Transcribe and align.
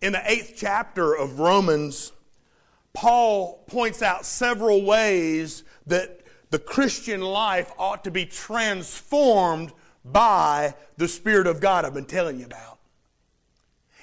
In 0.00 0.12
the 0.12 0.30
eighth 0.30 0.54
chapter 0.56 1.14
of 1.14 1.40
Romans, 1.40 2.12
Paul 2.92 3.64
points 3.66 4.02
out 4.02 4.24
several 4.24 4.82
ways 4.84 5.62
that 5.86 6.20
the 6.50 6.58
Christian 6.58 7.20
life 7.20 7.70
ought 7.78 8.04
to 8.04 8.10
be 8.10 8.26
transformed 8.26 9.72
by 10.04 10.74
the 10.96 11.06
Spirit 11.06 11.46
of 11.46 11.60
God 11.60 11.84
I've 11.84 11.94
been 11.94 12.06
telling 12.06 12.38
you 12.38 12.46
about. 12.46 12.78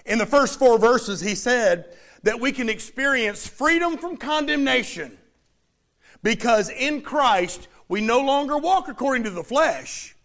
In 0.06 0.20
the 0.20 0.26
first 0.26 0.60
four 0.60 0.78
verses, 0.78 1.20
he 1.20 1.36
said 1.36 1.94
that 2.24 2.40
we 2.40 2.52
can 2.52 2.70
experience 2.70 3.48
freedom 3.48 3.98
from 3.98 4.18
condemnation 4.18 5.18
because 6.24 6.70
in 6.70 7.02
Christ 7.02 7.68
we 7.90 8.02
no 8.02 8.22
longer 8.22 8.58
walk 8.58 8.88
according 8.88 9.24
to 9.24 9.30
the 9.30 9.44
flesh, 9.44 10.16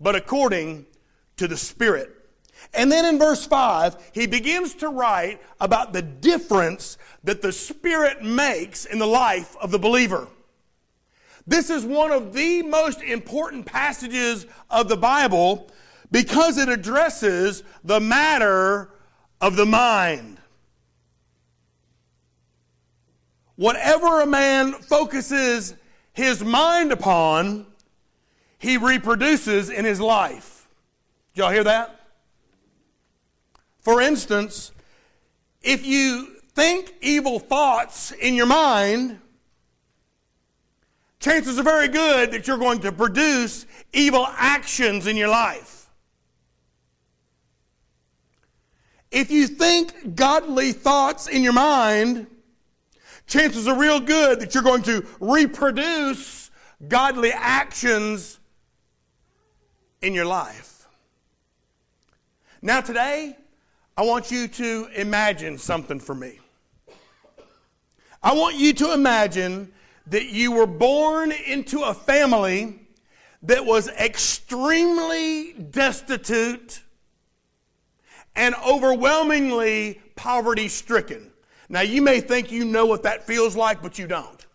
but 0.00 0.16
according 0.16 0.86
to 1.36 1.46
the 1.46 1.56
Spirit. 1.56 2.17
And 2.74 2.92
then 2.92 3.04
in 3.04 3.18
verse 3.18 3.46
5, 3.46 4.10
he 4.12 4.26
begins 4.26 4.74
to 4.76 4.88
write 4.88 5.40
about 5.60 5.92
the 5.92 6.02
difference 6.02 6.98
that 7.24 7.42
the 7.42 7.52
Spirit 7.52 8.22
makes 8.22 8.84
in 8.84 8.98
the 8.98 9.06
life 9.06 9.56
of 9.60 9.70
the 9.70 9.78
believer. 9.78 10.28
This 11.46 11.70
is 11.70 11.84
one 11.84 12.10
of 12.10 12.34
the 12.34 12.62
most 12.62 13.00
important 13.00 13.64
passages 13.64 14.46
of 14.68 14.88
the 14.88 14.96
Bible 14.96 15.70
because 16.10 16.58
it 16.58 16.68
addresses 16.68 17.62
the 17.84 18.00
matter 18.00 18.90
of 19.40 19.56
the 19.56 19.66
mind. 19.66 20.38
Whatever 23.56 24.20
a 24.20 24.26
man 24.26 24.72
focuses 24.74 25.74
his 26.12 26.44
mind 26.44 26.92
upon, 26.92 27.66
he 28.58 28.76
reproduces 28.76 29.70
in 29.70 29.84
his 29.84 30.00
life. 30.00 30.68
Did 31.34 31.40
y'all 31.40 31.50
hear 31.50 31.64
that? 31.64 31.97
For 33.88 34.02
instance, 34.02 34.70
if 35.62 35.86
you 35.86 36.36
think 36.52 36.92
evil 37.00 37.38
thoughts 37.38 38.12
in 38.12 38.34
your 38.34 38.44
mind, 38.44 39.18
chances 41.20 41.58
are 41.58 41.62
very 41.62 41.88
good 41.88 42.32
that 42.32 42.46
you're 42.46 42.58
going 42.58 42.80
to 42.80 42.92
produce 42.92 43.64
evil 43.94 44.28
actions 44.36 45.06
in 45.06 45.16
your 45.16 45.30
life. 45.30 45.88
If 49.10 49.30
you 49.30 49.46
think 49.46 50.14
godly 50.14 50.72
thoughts 50.72 51.26
in 51.26 51.42
your 51.42 51.54
mind, 51.54 52.26
chances 53.26 53.66
are 53.66 53.78
real 53.78 54.00
good 54.00 54.40
that 54.40 54.52
you're 54.52 54.62
going 54.62 54.82
to 54.82 55.06
reproduce 55.18 56.50
godly 56.88 57.32
actions 57.32 58.38
in 60.02 60.12
your 60.12 60.26
life. 60.26 60.86
Now, 62.60 62.82
today, 62.82 63.38
I 63.98 64.02
want 64.02 64.30
you 64.30 64.46
to 64.46 64.88
imagine 64.94 65.58
something 65.58 65.98
for 65.98 66.14
me. 66.14 66.38
I 68.22 68.32
want 68.32 68.54
you 68.54 68.72
to 68.74 68.94
imagine 68.94 69.72
that 70.06 70.26
you 70.26 70.52
were 70.52 70.68
born 70.68 71.32
into 71.32 71.82
a 71.82 71.92
family 71.92 72.78
that 73.42 73.66
was 73.66 73.88
extremely 73.88 75.52
destitute 75.54 76.80
and 78.36 78.54
overwhelmingly 78.64 80.00
poverty 80.14 80.68
stricken. 80.68 81.32
Now, 81.68 81.80
you 81.80 82.00
may 82.00 82.20
think 82.20 82.52
you 82.52 82.64
know 82.64 82.86
what 82.86 83.02
that 83.02 83.26
feels 83.26 83.56
like, 83.56 83.82
but 83.82 83.98
you 83.98 84.06
don't. 84.06 84.46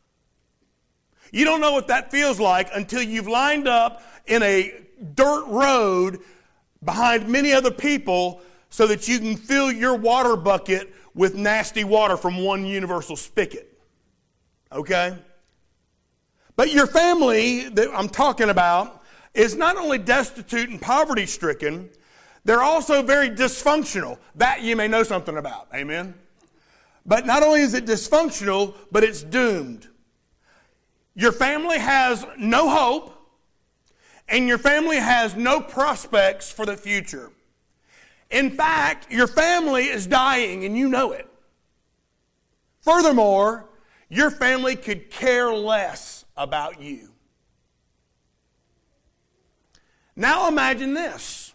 You 1.34 1.44
don't 1.44 1.60
know 1.60 1.74
what 1.74 1.90
that 1.90 2.12
feels 2.12 2.40
like 2.40 2.70
until 2.74 3.02
you've 3.02 3.28
lined 3.28 3.68
up 3.68 4.04
in 4.26 4.42
a 4.42 4.74
dirt 5.16 5.44
road 5.48 6.22
behind 6.82 7.28
many 7.28 7.52
other 7.52 7.72
people 7.72 8.42
so 8.74 8.88
that 8.88 9.08
you 9.08 9.20
can 9.20 9.38
fill 9.38 9.72
your 9.72 9.96
water 9.96 10.36
bucket 10.36 10.92
with 11.14 11.36
nasty 11.36 11.84
water 11.84 12.18
from 12.18 12.44
one 12.44 12.66
universal 12.66 13.16
spigot. 13.16 13.72
Okay? 14.72 15.16
But 16.56 16.74
your 16.74 16.88
family 16.88 17.70
that 17.70 17.90
I'm 17.94 18.10
talking 18.10 18.50
about 18.50 19.04
is 19.36 19.56
not 19.56 19.78
only 19.78 20.00
destitute 20.00 20.70
and 20.72 20.82
poverty 20.82 21.28
stricken, 21.28 21.88
they're 22.46 22.64
also 22.64 23.04
very 23.04 23.30
dysfunctional. 23.30 24.18
That 24.34 24.64
you 24.64 24.76
may 24.76 24.88
know 24.88 25.04
something 25.04 25.38
about. 25.38 25.68
Amen? 25.76 26.16
But 27.06 27.28
not 27.28 27.44
only 27.44 27.62
is 27.62 27.76
it 27.76 27.86
dysfunctional, 27.86 28.74
but 28.92 29.04
it's 29.04 29.22
doomed. 29.22 29.88
Your 31.14 31.32
family 31.32 31.78
has 31.78 32.26
no 32.40 32.72
hope, 32.72 33.14
and 34.28 34.48
your 34.48 34.58
family 34.58 34.98
has 34.98 35.36
no 35.36 35.62
prospects 35.62 36.52
for 36.52 36.66
the 36.66 36.76
future. 36.76 37.30
In 38.34 38.50
fact, 38.50 39.12
your 39.12 39.28
family 39.28 39.84
is 39.84 40.08
dying 40.08 40.66
and 40.66 40.76
you 40.76 40.90
know 40.90 41.12
it. 41.12 41.30
Furthermore, 42.82 43.70
your 44.10 44.32
family 44.32 44.76
could 44.76 45.12
care 45.12 45.54
less 45.54 46.26
about 46.36 46.82
you. 46.82 47.12
Now 50.16 50.48
imagine 50.48 50.96
this. 50.96 51.54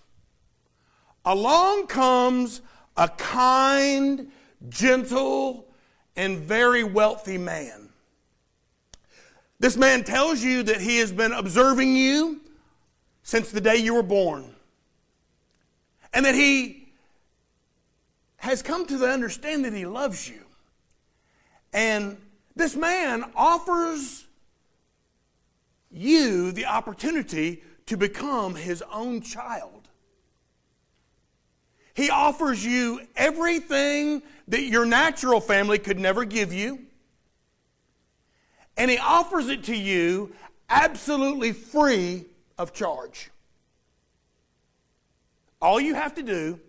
Along 1.24 1.88
comes 1.88 2.62
a 2.96 3.08
kind, 3.08 4.30
gentle, 4.68 5.66
and 6.14 6.38
very 6.38 6.84
wealthy 6.84 7.38
man. 7.38 7.88
This 9.58 9.76
man 9.76 10.04
tells 10.04 10.44
you 10.44 10.62
that 10.62 10.80
he 10.80 10.98
has 10.98 11.10
been 11.10 11.32
observing 11.32 11.96
you 11.96 12.40
since 13.24 13.50
the 13.50 13.60
day 13.60 13.76
you 13.78 13.94
were 13.94 14.04
born 14.04 14.54
and 16.12 16.24
that 16.24 16.34
he 16.34 16.88
has 18.38 18.62
come 18.62 18.86
to 18.86 18.96
the 18.96 19.08
understand 19.08 19.64
that 19.64 19.72
he 19.72 19.86
loves 19.86 20.28
you. 20.28 20.44
And 21.72 22.16
this 22.56 22.76
man 22.76 23.24
offers 23.36 24.26
you 25.90 26.52
the 26.52 26.66
opportunity 26.66 27.62
to 27.86 27.96
become 27.96 28.54
his 28.54 28.82
own 28.92 29.20
child. 29.20 29.88
He 31.94 32.10
offers 32.10 32.64
you 32.64 33.00
everything 33.16 34.22
that 34.46 34.62
your 34.62 34.86
natural 34.86 35.40
family 35.40 35.78
could 35.78 35.98
never 35.98 36.24
give 36.24 36.52
you. 36.52 36.80
And 38.76 38.90
he 38.90 38.98
offers 38.98 39.48
it 39.48 39.64
to 39.64 39.76
you 39.76 40.32
absolutely 40.68 41.52
free 41.52 42.26
of 42.56 42.72
charge. 42.72 43.30
All 45.60 45.80
you 45.80 45.94
have 45.94 46.14
to 46.14 46.22
do 46.22 46.60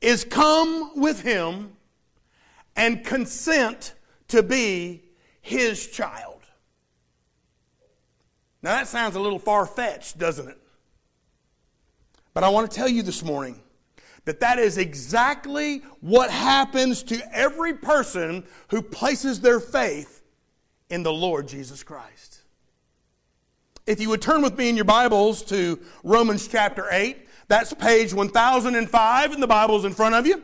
is 0.00 0.24
come 0.24 1.00
with 1.00 1.20
him 1.22 1.76
and 2.76 3.04
consent 3.04 3.94
to 4.28 4.42
be 4.42 5.02
his 5.42 5.86
child. 5.88 6.42
Now 8.62 8.72
that 8.72 8.88
sounds 8.88 9.14
a 9.14 9.20
little 9.20 9.38
far 9.38 9.66
fetched, 9.66 10.18
doesn't 10.18 10.48
it? 10.48 10.58
But 12.32 12.44
I 12.44 12.48
want 12.48 12.70
to 12.70 12.74
tell 12.74 12.88
you 12.88 13.02
this 13.02 13.22
morning 13.22 13.60
that 14.24 14.40
that 14.40 14.58
is 14.58 14.78
exactly 14.78 15.78
what 16.00 16.30
happens 16.30 17.02
to 17.04 17.22
every 17.32 17.74
person 17.74 18.44
who 18.68 18.80
places 18.80 19.40
their 19.40 19.60
faith 19.60 20.22
in 20.88 21.02
the 21.02 21.12
Lord 21.12 21.46
Jesus 21.46 21.82
Christ. 21.82 22.40
If 23.86 24.00
you 24.00 24.08
would 24.08 24.22
turn 24.22 24.40
with 24.40 24.56
me 24.56 24.70
in 24.70 24.76
your 24.76 24.86
Bibles 24.86 25.42
to 25.44 25.78
Romans 26.02 26.48
chapter 26.48 26.86
8, 26.90 27.23
that's 27.48 27.74
page 27.74 28.14
1005 28.14 29.32
in 29.32 29.40
the 29.40 29.46
Bibles 29.46 29.84
in 29.84 29.92
front 29.92 30.14
of 30.14 30.26
you. 30.26 30.42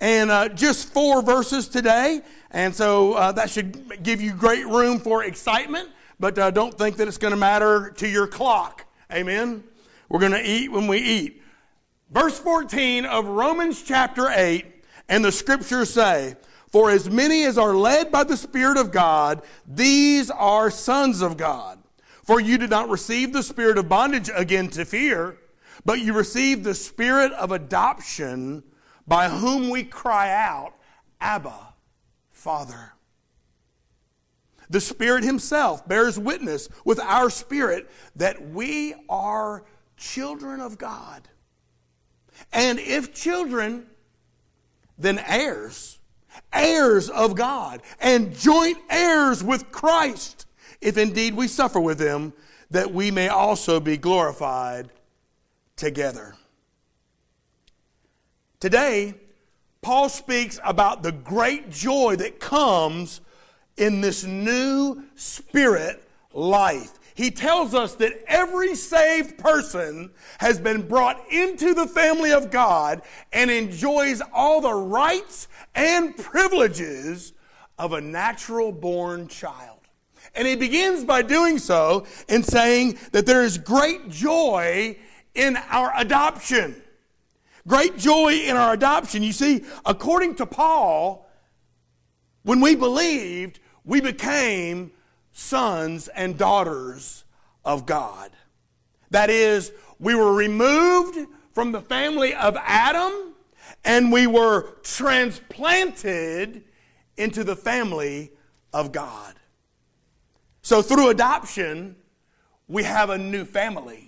And 0.00 0.30
uh, 0.30 0.48
just 0.50 0.92
four 0.92 1.22
verses 1.22 1.68
today. 1.68 2.20
And 2.50 2.74
so 2.74 3.14
uh, 3.14 3.32
that 3.32 3.50
should 3.50 4.02
give 4.02 4.20
you 4.20 4.32
great 4.32 4.66
room 4.66 5.00
for 5.00 5.24
excitement, 5.24 5.88
but 6.20 6.38
uh, 6.38 6.50
don't 6.50 6.76
think 6.76 6.96
that 6.96 7.08
it's 7.08 7.18
going 7.18 7.32
to 7.32 7.36
matter 7.38 7.90
to 7.96 8.08
your 8.08 8.26
clock. 8.26 8.84
Amen. 9.12 9.64
We're 10.08 10.20
going 10.20 10.32
to 10.32 10.48
eat 10.48 10.70
when 10.70 10.86
we 10.86 10.98
eat. 10.98 11.42
Verse 12.10 12.38
14 12.38 13.04
of 13.04 13.26
Romans 13.26 13.82
chapter 13.82 14.28
8, 14.30 14.64
and 15.08 15.24
the 15.24 15.32
scriptures 15.32 15.92
say, 15.92 16.36
For 16.70 16.90
as 16.90 17.10
many 17.10 17.44
as 17.44 17.58
are 17.58 17.74
led 17.74 18.10
by 18.10 18.24
the 18.24 18.36
Spirit 18.36 18.78
of 18.78 18.90
God, 18.90 19.42
these 19.66 20.30
are 20.30 20.70
sons 20.70 21.20
of 21.20 21.36
God. 21.36 21.78
For 22.22 22.40
you 22.40 22.56
did 22.58 22.70
not 22.70 22.88
receive 22.88 23.32
the 23.32 23.42
spirit 23.42 23.78
of 23.78 23.88
bondage 23.88 24.30
again 24.34 24.68
to 24.70 24.84
fear 24.84 25.38
but 25.84 26.00
you 26.00 26.12
receive 26.12 26.64
the 26.64 26.74
spirit 26.74 27.32
of 27.32 27.52
adoption 27.52 28.62
by 29.06 29.28
whom 29.28 29.70
we 29.70 29.84
cry 29.84 30.30
out, 30.30 30.74
Abba, 31.20 31.74
Father. 32.30 32.92
The 34.70 34.80
Spirit 34.80 35.24
Himself 35.24 35.88
bears 35.88 36.18
witness 36.18 36.68
with 36.84 37.00
our 37.00 37.30
spirit 37.30 37.90
that 38.16 38.50
we 38.50 38.94
are 39.08 39.64
children 39.96 40.60
of 40.60 40.76
God. 40.76 41.26
And 42.52 42.78
if 42.78 43.14
children, 43.14 43.86
then 44.98 45.18
heirs, 45.26 45.98
heirs 46.52 47.08
of 47.08 47.34
God, 47.34 47.82
and 48.00 48.36
joint 48.36 48.78
heirs 48.90 49.42
with 49.42 49.72
Christ, 49.72 50.46
if 50.80 50.98
indeed 50.98 51.34
we 51.34 51.48
suffer 51.48 51.80
with 51.80 51.98
Him, 51.98 52.34
that 52.70 52.92
we 52.92 53.10
may 53.10 53.28
also 53.28 53.80
be 53.80 53.96
glorified 53.96 54.90
together. 55.78 56.34
Today, 58.60 59.14
Paul 59.80 60.08
speaks 60.08 60.58
about 60.64 61.02
the 61.02 61.12
great 61.12 61.70
joy 61.70 62.16
that 62.16 62.40
comes 62.40 63.20
in 63.76 64.00
this 64.00 64.24
new 64.24 65.04
spirit 65.14 66.02
life. 66.32 66.98
He 67.14 67.30
tells 67.30 67.74
us 67.74 67.94
that 67.96 68.12
every 68.26 68.74
saved 68.74 69.38
person 69.38 70.10
has 70.38 70.58
been 70.58 70.86
brought 70.86 71.32
into 71.32 71.74
the 71.74 71.86
family 71.86 72.32
of 72.32 72.50
God 72.50 73.02
and 73.32 73.50
enjoys 73.50 74.20
all 74.32 74.60
the 74.60 74.74
rights 74.74 75.48
and 75.74 76.16
privileges 76.16 77.32
of 77.78 77.92
a 77.92 78.00
natural 78.00 78.72
born 78.72 79.28
child. 79.28 79.78
And 80.34 80.46
he 80.46 80.54
begins 80.54 81.04
by 81.04 81.22
doing 81.22 81.58
so 81.58 82.06
in 82.28 82.42
saying 82.42 82.98
that 83.12 83.26
there 83.26 83.42
is 83.42 83.58
great 83.58 84.08
joy 84.08 84.96
in 85.38 85.56
our 85.70 85.92
adoption. 85.96 86.82
Great 87.66 87.96
joy 87.96 88.32
in 88.32 88.56
our 88.56 88.72
adoption. 88.72 89.22
You 89.22 89.32
see, 89.32 89.64
according 89.86 90.34
to 90.36 90.46
Paul, 90.46 91.30
when 92.42 92.60
we 92.60 92.74
believed, 92.74 93.60
we 93.84 94.00
became 94.00 94.90
sons 95.32 96.08
and 96.08 96.36
daughters 96.36 97.24
of 97.64 97.86
God. 97.86 98.32
That 99.10 99.30
is, 99.30 99.70
we 100.00 100.14
were 100.14 100.34
removed 100.34 101.18
from 101.52 101.72
the 101.72 101.80
family 101.80 102.34
of 102.34 102.56
Adam 102.60 103.34
and 103.84 104.10
we 104.10 104.26
were 104.26 104.72
transplanted 104.82 106.64
into 107.16 107.44
the 107.44 107.56
family 107.56 108.32
of 108.72 108.90
God. 108.90 109.34
So 110.62 110.82
through 110.82 111.10
adoption, 111.10 111.96
we 112.66 112.82
have 112.82 113.10
a 113.10 113.18
new 113.18 113.44
family. 113.44 114.07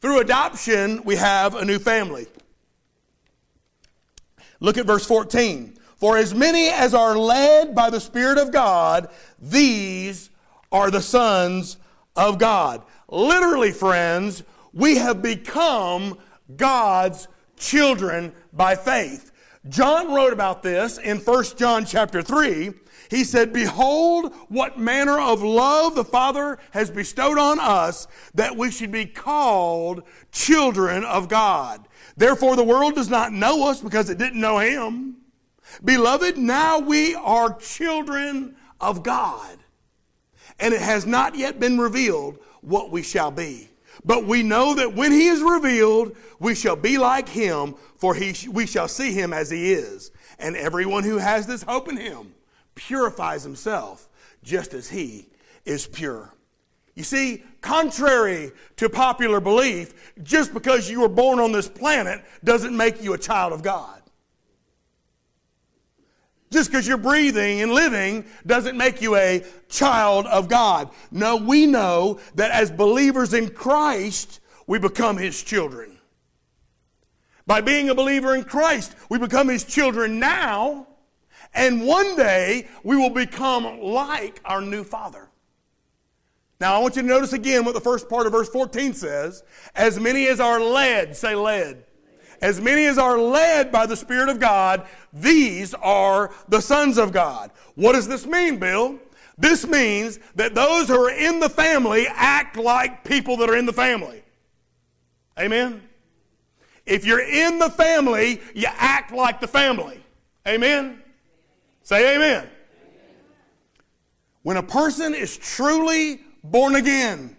Through 0.00 0.20
adoption, 0.20 1.02
we 1.04 1.16
have 1.16 1.54
a 1.54 1.64
new 1.64 1.78
family. 1.78 2.26
Look 4.60 4.78
at 4.78 4.86
verse 4.86 5.06
14. 5.06 5.76
For 5.96 6.16
as 6.16 6.34
many 6.34 6.68
as 6.68 6.94
are 6.94 7.16
led 7.18 7.74
by 7.74 7.90
the 7.90 8.00
Spirit 8.00 8.38
of 8.38 8.52
God, 8.52 9.08
these 9.38 10.30
are 10.72 10.90
the 10.90 11.02
sons 11.02 11.76
of 12.16 12.38
God. 12.38 12.82
Literally, 13.08 13.72
friends, 13.72 14.42
we 14.72 14.96
have 14.96 15.20
become 15.20 16.18
God's 16.56 17.28
children 17.58 18.32
by 18.52 18.76
faith. 18.76 19.32
John 19.68 20.14
wrote 20.14 20.32
about 20.32 20.62
this 20.62 20.96
in 20.96 21.18
1 21.18 21.44
John 21.56 21.84
chapter 21.84 22.22
3. 22.22 22.72
He 23.10 23.24
said, 23.24 23.52
Behold, 23.52 24.32
what 24.48 24.78
manner 24.78 25.18
of 25.18 25.42
love 25.42 25.96
the 25.96 26.04
Father 26.04 26.58
has 26.70 26.92
bestowed 26.92 27.38
on 27.38 27.58
us 27.58 28.06
that 28.34 28.56
we 28.56 28.70
should 28.70 28.92
be 28.92 29.04
called 29.04 30.04
children 30.30 31.04
of 31.04 31.28
God. 31.28 31.88
Therefore, 32.16 32.54
the 32.54 32.62
world 32.62 32.94
does 32.94 33.10
not 33.10 33.32
know 33.32 33.68
us 33.68 33.80
because 33.80 34.10
it 34.10 34.18
didn't 34.18 34.40
know 34.40 34.58
Him. 34.58 35.16
Beloved, 35.84 36.38
now 36.38 36.78
we 36.78 37.16
are 37.16 37.58
children 37.58 38.54
of 38.80 39.02
God, 39.02 39.58
and 40.58 40.72
it 40.72 40.80
has 40.80 41.04
not 41.04 41.36
yet 41.36 41.60
been 41.60 41.78
revealed 41.78 42.38
what 42.60 42.90
we 42.90 43.02
shall 43.02 43.30
be. 43.30 43.68
But 44.04 44.24
we 44.24 44.42
know 44.42 44.74
that 44.76 44.94
when 44.94 45.12
he 45.12 45.26
is 45.26 45.42
revealed, 45.42 46.16
we 46.38 46.54
shall 46.54 46.76
be 46.76 46.96
like 46.96 47.28
him, 47.28 47.74
for 47.98 48.14
he, 48.14 48.48
we 48.48 48.66
shall 48.66 48.88
see 48.88 49.12
him 49.12 49.32
as 49.32 49.50
he 49.50 49.72
is. 49.72 50.10
And 50.38 50.56
everyone 50.56 51.04
who 51.04 51.18
has 51.18 51.46
this 51.46 51.62
hope 51.62 51.88
in 51.88 51.98
him 51.98 52.32
purifies 52.86 53.42
himself 53.42 54.08
just 54.42 54.72
as 54.72 54.88
he 54.88 55.28
is 55.66 55.86
pure. 55.86 56.34
You 56.94 57.04
see, 57.04 57.44
contrary 57.60 58.52
to 58.76 58.88
popular 58.88 59.38
belief, 59.38 60.14
just 60.22 60.54
because 60.54 60.88
you 60.88 61.02
were 61.02 61.08
born 61.08 61.38
on 61.40 61.52
this 61.52 61.68
planet 61.68 62.22
doesn't 62.42 62.74
make 62.74 63.02
you 63.02 63.12
a 63.12 63.18
child 63.18 63.52
of 63.52 63.62
God. 63.62 64.00
Just 66.50 66.70
because 66.70 66.88
you're 66.88 66.96
breathing 66.96 67.60
and 67.60 67.72
living 67.72 68.24
doesn't 68.46 68.76
make 68.76 69.02
you 69.02 69.14
a 69.14 69.44
child 69.68 70.26
of 70.26 70.48
God. 70.48 70.90
No, 71.10 71.36
we 71.36 71.66
know 71.66 72.18
that 72.34 72.50
as 72.50 72.70
believers 72.70 73.34
in 73.34 73.50
Christ, 73.50 74.40
we 74.66 74.78
become 74.78 75.16
His 75.16 75.40
children. 75.42 75.98
By 77.46 77.60
being 77.60 77.90
a 77.90 77.94
believer 77.94 78.34
in 78.34 78.44
Christ, 78.44 78.96
we 79.10 79.18
become 79.18 79.48
His 79.48 79.64
children 79.64 80.18
now, 80.18 80.86
and 81.54 81.84
one 81.86 82.16
day 82.16 82.68
we 82.82 82.96
will 82.96 83.10
become 83.10 83.80
like 83.80 84.40
our 84.44 84.60
new 84.60 84.84
Father. 84.84 85.28
Now, 86.60 86.74
I 86.74 86.78
want 86.78 86.96
you 86.96 87.02
to 87.02 87.08
notice 87.08 87.32
again 87.32 87.64
what 87.64 87.74
the 87.74 87.80
first 87.80 88.08
part 88.08 88.26
of 88.26 88.32
verse 88.32 88.48
14 88.50 88.92
says. 88.92 89.42
As 89.74 89.98
many 89.98 90.26
as 90.26 90.40
are 90.40 90.60
led, 90.60 91.16
say 91.16 91.34
led 91.34 91.84
as 92.42 92.60
many 92.60 92.86
as 92.86 92.98
are 92.98 93.18
led 93.18 93.70
by 93.70 93.86
the 93.86 93.96
Spirit 93.96 94.28
of 94.28 94.40
God, 94.40 94.86
these 95.12 95.74
are 95.74 96.32
the 96.48 96.60
sons 96.60 96.98
of 96.98 97.12
God. 97.12 97.50
What 97.74 97.92
does 97.92 98.08
this 98.08 98.26
mean, 98.26 98.58
Bill? 98.58 98.98
This 99.36 99.66
means 99.66 100.18
that 100.34 100.54
those 100.54 100.88
who 100.88 100.94
are 100.94 101.10
in 101.10 101.40
the 101.40 101.48
family 101.48 102.06
act 102.08 102.56
like 102.56 103.04
people 103.04 103.36
that 103.38 103.50
are 103.50 103.56
in 103.56 103.66
the 103.66 103.72
family. 103.72 104.22
Amen? 105.38 105.82
If 106.86 107.04
you're 107.04 107.22
in 107.22 107.58
the 107.58 107.70
family, 107.70 108.40
you 108.54 108.68
act 108.68 109.12
like 109.12 109.40
the 109.40 109.48
family. 109.48 110.02
Amen? 110.46 111.02
Say 111.90 112.14
amen. 112.14 112.48
When 114.42 114.56
a 114.56 114.62
person 114.62 115.12
is 115.12 115.36
truly 115.36 116.20
born 116.44 116.76
again, 116.76 117.36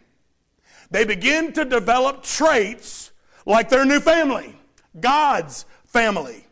they 0.89 1.05
begin 1.05 1.53
to 1.53 1.63
develop 1.63 2.21
traits 2.21 3.13
like 3.45 3.69
their 3.69 3.85
new 3.85 4.01
family. 4.01 4.53
God's 4.99 5.63
family. 5.85 6.45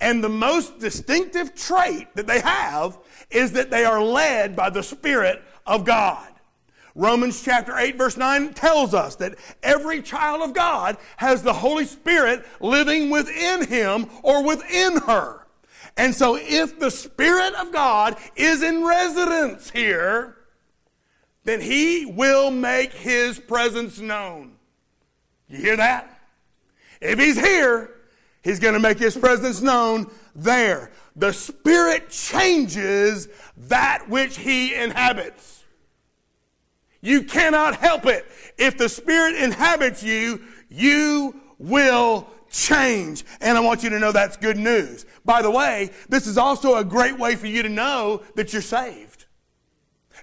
And 0.00 0.22
the 0.22 0.28
most 0.28 0.78
distinctive 0.78 1.56
trait 1.56 2.06
that 2.14 2.28
they 2.28 2.38
have 2.38 2.98
is 3.30 3.50
that 3.54 3.68
they 3.68 3.84
are 3.84 4.00
led 4.00 4.54
by 4.54 4.70
the 4.70 4.84
Spirit 4.84 5.42
of 5.66 5.84
God. 5.84 6.28
Romans 6.94 7.42
chapter 7.42 7.76
8 7.76 7.98
verse 7.98 8.16
9 8.16 8.54
tells 8.54 8.94
us 8.94 9.16
that 9.16 9.34
every 9.64 10.02
child 10.02 10.40
of 10.42 10.54
God 10.54 10.98
has 11.16 11.42
the 11.42 11.54
Holy 11.54 11.84
Spirit 11.84 12.46
living 12.60 13.10
within 13.10 13.66
him 13.66 14.06
or 14.22 14.44
within 14.44 14.98
her. 14.98 15.40
And 15.96 16.14
so 16.14 16.36
if 16.36 16.78
the 16.78 16.90
Spirit 16.90 17.54
of 17.54 17.72
God 17.72 18.16
is 18.36 18.62
in 18.62 18.84
residence 18.84 19.70
here, 19.70 20.36
then 21.44 21.60
he 21.60 22.06
will 22.06 22.50
make 22.50 22.92
his 22.92 23.38
presence 23.38 23.98
known. 23.98 24.56
You 25.48 25.58
hear 25.58 25.76
that? 25.76 26.20
If 27.00 27.18
he's 27.18 27.38
here, 27.38 27.90
he's 28.42 28.60
going 28.60 28.74
to 28.74 28.80
make 28.80 28.98
his 28.98 29.16
presence 29.16 29.60
known 29.60 30.10
there. 30.34 30.90
The 31.16 31.32
Spirit 31.32 32.10
changes 32.10 33.28
that 33.56 34.08
which 34.08 34.38
he 34.38 34.74
inhabits. 34.74 35.64
You 37.00 37.22
cannot 37.22 37.76
help 37.76 38.06
it. 38.06 38.26
If 38.58 38.76
the 38.76 38.88
Spirit 38.88 39.36
inhabits 39.36 40.02
you, 40.02 40.42
you 40.68 41.40
will 41.58 42.28
change. 42.50 43.24
And 43.40 43.56
I 43.56 43.60
want 43.60 43.82
you 43.82 43.90
to 43.90 43.98
know 43.98 44.12
that's 44.12 44.36
good 44.36 44.58
news. 44.58 45.06
By 45.24 45.42
the 45.42 45.50
way, 45.50 45.90
this 46.08 46.26
is 46.26 46.36
also 46.36 46.76
a 46.76 46.84
great 46.84 47.18
way 47.18 47.36
for 47.36 47.46
you 47.46 47.62
to 47.62 47.68
know 47.68 48.22
that 48.34 48.52
you're 48.52 48.62
saved. 48.62 49.26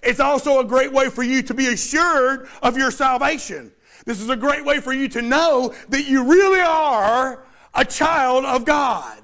It's 0.04 0.20
also 0.20 0.60
a 0.60 0.66
great 0.66 0.92
way 0.94 1.10
for 1.10 1.24
you 1.24 1.42
to 1.44 1.54
be 1.54 1.68
assured 1.68 2.48
of 2.62 2.78
your 2.78 2.92
salvation. 2.92 3.72
This 4.06 4.22
is 4.22 4.30
a 4.30 4.36
great 4.36 4.64
way 4.64 4.80
for 4.80 4.94
you 4.94 5.08
to 5.10 5.22
know 5.22 5.74
that 5.90 6.06
you 6.06 6.24
really 6.26 6.62
are 6.62 7.46
a 7.74 7.86
child 7.86 8.46
of 8.46 8.66
God. 8.66 9.22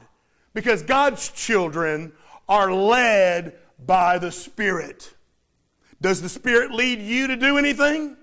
Because 0.53 0.81
God's 0.83 1.29
children 1.29 2.13
are 2.47 2.73
led 2.73 3.57
by 3.85 4.17
the 4.17 4.31
Spirit. 4.31 5.13
Does 6.01 6.21
the 6.21 6.29
Spirit 6.29 6.71
lead 6.71 6.99
you 6.99 7.27
to 7.27 7.35
do 7.35 7.57
anything? 7.57 8.17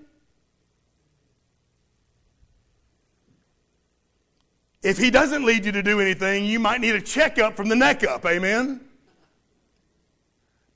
If 4.83 4.97
He 4.97 5.11
doesn't 5.11 5.45
lead 5.45 5.65
you 5.65 5.71
to 5.73 5.83
do 5.83 5.99
anything, 5.99 6.45
you 6.45 6.59
might 6.59 6.81
need 6.81 6.95
a 6.95 7.01
checkup 7.01 7.55
from 7.55 7.69
the 7.69 7.75
neck 7.75 8.03
up. 8.03 8.25
Amen? 8.25 8.81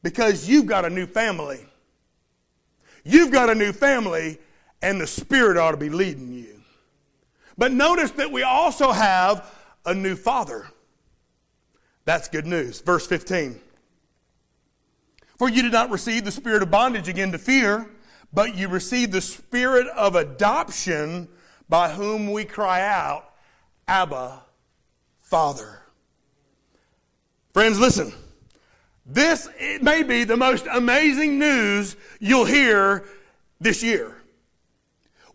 Because 0.03 0.47
you've 0.47 0.67
got 0.67 0.85
a 0.85 0.89
new 0.89 1.07
family. 1.07 1.65
You've 3.03 3.31
got 3.31 3.49
a 3.49 3.55
new 3.55 3.71
family 3.71 4.39
and 4.81 5.01
the 5.01 5.07
Spirit 5.07 5.57
ought 5.57 5.71
to 5.71 5.77
be 5.77 5.89
leading 5.89 6.31
you. 6.31 6.61
But 7.57 7.71
notice 7.71 8.11
that 8.11 8.31
we 8.31 8.43
also 8.43 8.91
have 8.91 9.51
a 9.85 9.93
new 9.93 10.15
father. 10.15 10.67
That's 12.05 12.27
good 12.27 12.45
news. 12.45 12.81
Verse 12.81 13.07
15. 13.07 13.59
For 15.37 15.49
you 15.49 15.63
did 15.63 15.71
not 15.71 15.89
receive 15.89 16.23
the 16.23 16.31
spirit 16.31 16.63
of 16.63 16.71
bondage 16.71 17.07
again 17.07 17.31
to 17.33 17.37
fear, 17.37 17.89
but 18.31 18.55
you 18.55 18.67
received 18.67 19.11
the 19.11 19.21
spirit 19.21 19.87
of 19.87 20.15
adoption 20.15 21.27
by 21.67 21.89
whom 21.89 22.31
we 22.31 22.45
cry 22.45 22.81
out, 22.81 23.33
Abba, 23.87 24.41
Father. 25.21 25.81
Friends, 27.53 27.79
listen. 27.79 28.11
This 29.05 29.47
may 29.81 30.01
be 30.01 30.23
the 30.23 30.37
most 30.37 30.65
amazing 30.71 31.37
news 31.37 31.95
you'll 32.19 32.45
hear 32.45 33.05
this 33.59 33.83
year. 33.83 34.15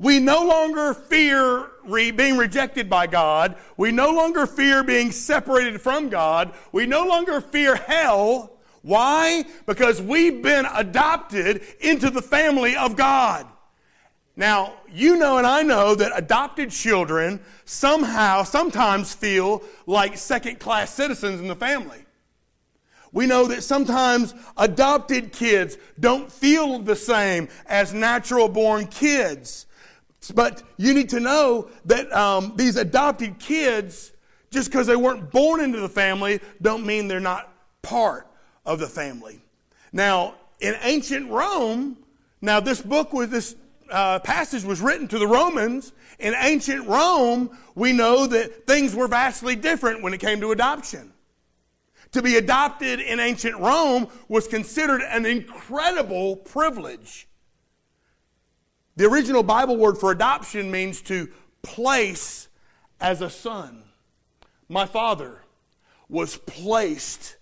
We 0.01 0.19
no 0.19 0.47
longer 0.47 0.95
fear 0.95 1.69
re- 1.85 2.11
being 2.11 2.37
rejected 2.37 2.91
by 2.91 3.07
God. 3.07 3.57
We 3.77 3.93
no 3.93 4.11
longer 4.11 4.47
fear 4.47 4.83
being 4.83 5.13
separated 5.13 5.81
from 5.81 6.09
God. 6.09 6.53
We 6.73 6.87
no 6.87 7.05
longer 7.05 7.41
fear 7.41 7.77
hell. 7.77 8.57
Why? 8.83 9.45
Because 9.67 10.01
we've 10.01 10.43
been 10.43 10.67
adopted 10.75 11.63
into 11.81 12.11
the 12.11 12.23
family 12.23 12.77
of 12.77 12.97
God. 12.97 13.47
Now, 14.41 14.77
you 14.91 15.19
know 15.19 15.37
and 15.37 15.47
I 15.47 15.61
know 15.63 15.95
that 15.95 16.13
adopted 16.15 16.71
children 16.71 17.41
somehow, 17.67 18.43
sometimes 18.45 19.13
feel 19.13 19.63
like 19.87 20.17
second 20.17 20.59
class 20.59 20.95
citizens 20.95 21.43
in 21.43 21.47
the 21.47 21.55
family. 21.55 22.07
We 23.13 23.27
know 23.27 23.47
that 23.49 23.63
sometimes 23.63 24.33
adopted 24.57 25.33
kids 25.33 25.77
don't 26.01 26.33
feel 26.33 26.79
the 26.79 26.97
same 26.97 27.51
as 27.67 27.93
natural 27.93 28.49
born 28.49 28.87
kids. 28.87 29.67
But 30.35 30.63
you 30.79 30.95
need 30.95 31.11
to 31.11 31.21
know 31.21 31.69
that 31.85 32.11
um, 32.11 32.55
these 32.57 32.77
adopted 32.77 33.39
kids, 33.41 34.11
just 34.51 34.71
because 34.71 34.87
they 34.87 34.97
weren't 34.97 35.31
born 35.31 35.61
into 35.61 35.81
the 35.81 35.89
family, 35.91 36.41
don't 36.63 36.87
mean 36.87 37.09
they're 37.09 37.21
not 37.21 37.53
part 37.83 38.27
of 38.65 38.79
the 38.79 38.89
family. 38.89 39.43
Now, 39.93 40.37
in 40.61 40.77
ancient 40.81 41.31
Rome, 41.31 41.99
now 42.41 42.59
this 42.59 42.81
book 42.81 43.13
was 43.13 43.29
this 43.29 43.55
uh, 43.91 44.19
passage 44.21 44.65
was 44.65 44.81
written 44.81 45.09
to 45.09 45.19
the 45.19 45.27
Romans. 45.27 45.93
In 46.19 46.35
ancient 46.35 46.87
Rome, 46.87 47.57
we 47.75 47.93
know 47.93 48.27
that 48.27 48.67
things 48.67 48.95
were 48.95 49.09
vastly 49.09 49.57
different 49.57 50.03
when 50.03 50.15
it 50.15 50.21
came 50.21 50.41
to 50.41 50.53
adoption. 50.53 51.13
To 52.13 52.23
be 52.23 52.37
adopted 52.37 53.01
in 53.01 53.21
ancient 53.21 53.57
Rome 53.57 54.09
was 54.29 54.49
considered 54.49 55.01
an 55.03 55.27
incredible 55.27 56.37
privilege. 56.37 57.29
The 58.97 59.07
original 59.07 59.43
Bible 59.43 59.77
word 59.77 59.97
for 59.97 60.11
adoption 60.11 60.71
means 60.71 61.01
to 61.03 61.29
place 61.63 62.49
as 63.01 63.21
a 63.21 63.31
son. 63.31 63.85
My 64.69 64.87
father 64.87 65.43
was 66.09 66.37
placed 66.37 67.37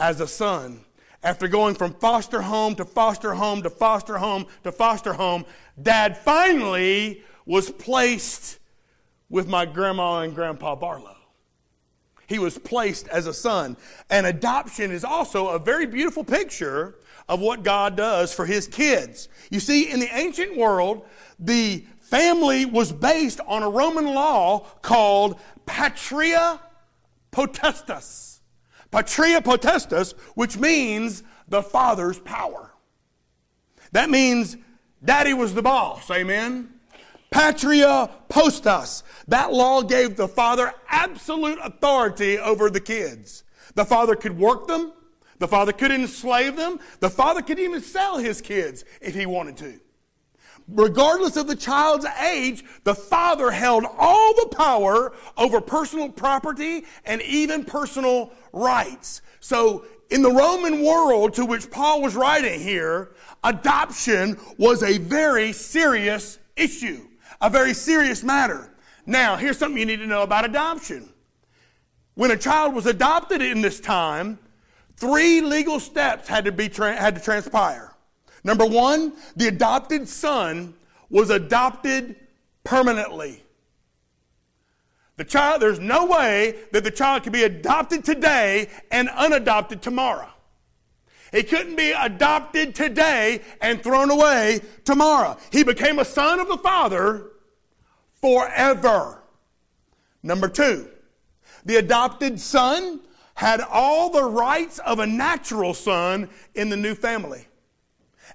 as 0.00 0.20
a 0.20 0.26
son. 0.26 0.84
After 1.22 1.48
going 1.48 1.74
from 1.74 1.94
foster 1.94 2.42
home 2.42 2.76
to 2.76 2.84
foster 2.84 3.34
home 3.34 3.62
to 3.62 3.70
foster 3.70 4.18
home 4.18 4.46
to 4.62 4.70
foster 4.70 5.12
home, 5.12 5.44
dad 5.82 6.18
finally 6.18 7.22
was 7.46 7.70
placed 7.70 8.58
with 9.30 9.48
my 9.48 9.66
grandma 9.66 10.20
and 10.20 10.34
grandpa 10.34 10.74
Barlow. 10.74 11.16
He 12.26 12.38
was 12.38 12.58
placed 12.58 13.08
as 13.08 13.26
a 13.26 13.32
son. 13.32 13.76
And 14.10 14.26
adoption 14.26 14.90
is 14.90 15.04
also 15.04 15.48
a 15.48 15.58
very 15.58 15.86
beautiful 15.86 16.24
picture 16.24 16.96
of 17.28 17.40
what 17.40 17.62
God 17.62 17.96
does 17.96 18.34
for 18.34 18.44
his 18.44 18.66
kids. 18.66 19.28
You 19.50 19.60
see, 19.60 19.90
in 19.90 19.98
the 19.98 20.14
ancient 20.14 20.56
world, 20.56 21.06
the 21.38 21.84
family 22.00 22.66
was 22.66 22.92
based 22.92 23.40
on 23.46 23.62
a 23.62 23.68
Roman 23.68 24.06
law 24.06 24.66
called 24.82 25.40
patria 25.66 26.60
potestas. 27.32 28.40
Patria 28.90 29.40
potestas, 29.40 30.14
which 30.34 30.58
means 30.58 31.22
the 31.48 31.62
father's 31.62 32.18
power. 32.18 32.72
That 33.92 34.10
means 34.10 34.56
daddy 35.04 35.34
was 35.34 35.54
the 35.54 35.62
boss, 35.62 36.10
amen? 36.10 36.72
Patria 37.30 38.10
potestas. 38.30 39.02
That 39.26 39.52
law 39.52 39.82
gave 39.82 40.16
the 40.16 40.28
father 40.28 40.72
absolute 40.88 41.58
authority 41.62 42.38
over 42.38 42.70
the 42.70 42.80
kids. 42.80 43.44
The 43.74 43.84
father 43.84 44.16
could 44.16 44.38
work 44.38 44.66
them. 44.66 44.92
The 45.38 45.48
father 45.48 45.72
could 45.72 45.90
enslave 45.90 46.56
them. 46.56 46.80
The 47.00 47.10
father 47.10 47.42
could 47.42 47.58
even 47.58 47.80
sell 47.80 48.18
his 48.18 48.40
kids 48.40 48.84
if 49.00 49.14
he 49.14 49.26
wanted 49.26 49.56
to. 49.58 49.80
Regardless 50.68 51.36
of 51.36 51.46
the 51.46 51.56
child's 51.56 52.04
age, 52.04 52.62
the 52.84 52.94
father 52.94 53.50
held 53.50 53.84
all 53.96 54.34
the 54.34 54.54
power 54.54 55.14
over 55.36 55.60
personal 55.60 56.10
property 56.10 56.84
and 57.06 57.22
even 57.22 57.64
personal 57.64 58.32
rights. 58.52 59.22
So, 59.40 59.86
in 60.10 60.22
the 60.22 60.30
Roman 60.30 60.82
world 60.84 61.34
to 61.34 61.44
which 61.44 61.70
Paul 61.70 62.02
was 62.02 62.16
writing 62.16 62.60
here, 62.60 63.10
adoption 63.44 64.38
was 64.56 64.82
a 64.82 64.98
very 64.98 65.52
serious 65.52 66.38
issue 66.56 67.08
a 67.40 67.50
very 67.50 67.74
serious 67.74 68.22
matter. 68.22 68.70
Now, 69.06 69.36
here's 69.36 69.58
something 69.58 69.78
you 69.78 69.86
need 69.86 69.98
to 69.98 70.06
know 70.06 70.22
about 70.22 70.44
adoption. 70.44 71.08
When 72.14 72.30
a 72.30 72.36
child 72.36 72.74
was 72.74 72.86
adopted 72.86 73.42
in 73.42 73.60
this 73.60 73.80
time, 73.80 74.38
three 74.96 75.40
legal 75.40 75.80
steps 75.80 76.28
had 76.28 76.44
to, 76.46 76.52
be 76.52 76.68
tra- 76.68 76.96
had 76.96 77.14
to 77.14 77.22
transpire. 77.22 77.94
Number 78.44 78.66
one, 78.66 79.12
the 79.36 79.48
adopted 79.48 80.08
son 80.08 80.74
was 81.10 81.30
adopted 81.30 82.16
permanently. 82.64 83.42
The 85.18 85.24
child, 85.24 85.60
there's 85.60 85.80
no 85.80 86.06
way 86.06 86.54
that 86.70 86.84
the 86.84 86.92
child 86.92 87.24
could 87.24 87.32
be 87.32 87.42
adopted 87.42 88.04
today 88.04 88.68
and 88.92 89.08
unadopted 89.08 89.82
tomorrow. 89.82 90.28
He 91.32 91.42
couldn't 91.42 91.74
be 91.74 91.90
adopted 91.90 92.76
today 92.76 93.42
and 93.60 93.82
thrown 93.82 94.12
away 94.12 94.60
tomorrow. 94.84 95.36
He 95.50 95.64
became 95.64 95.98
a 95.98 96.04
son 96.04 96.38
of 96.38 96.46
the 96.46 96.56
Father 96.56 97.32
forever. 98.22 99.20
Number 100.22 100.48
two, 100.48 100.88
the 101.64 101.76
adopted 101.76 102.38
son 102.38 103.00
had 103.34 103.60
all 103.60 104.10
the 104.10 104.24
rights 104.24 104.78
of 104.78 105.00
a 105.00 105.06
natural 105.06 105.74
son 105.74 106.28
in 106.54 106.70
the 106.70 106.76
new 106.76 106.94
family. 106.94 107.44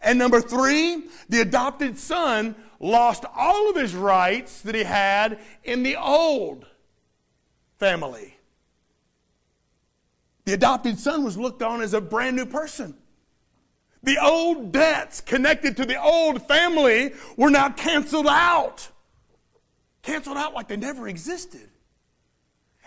And 0.01 0.19
number 0.19 0.41
three, 0.41 1.05
the 1.29 1.39
adopted 1.39 1.97
son 1.97 2.55
lost 2.81 3.23
all 3.33 3.69
of 3.69 3.77
his 3.77 3.95
rights 3.95 4.61
that 4.63 4.75
he 4.75 4.83
had 4.83 5.39
in 5.63 5.83
the 5.83 5.95
old 5.95 6.65
family. 7.83 8.33
The 10.45 10.53
adopted 10.53 10.97
son 10.97 11.25
was 11.25 11.37
looked 11.37 11.61
on 11.61 11.81
as 11.81 11.93
a 11.93 11.99
brand 11.99 12.37
new 12.37 12.45
person. 12.45 12.95
The 14.03 14.17
old 14.23 14.71
debts 14.71 15.19
connected 15.19 15.75
to 15.75 15.85
the 15.85 16.01
old 16.01 16.47
family 16.47 17.11
were 17.35 17.49
now 17.49 17.67
canceled 17.71 18.27
out. 18.27 18.87
Canceled 20.01 20.37
out 20.37 20.53
like 20.53 20.69
they 20.69 20.77
never 20.77 21.09
existed. 21.09 21.69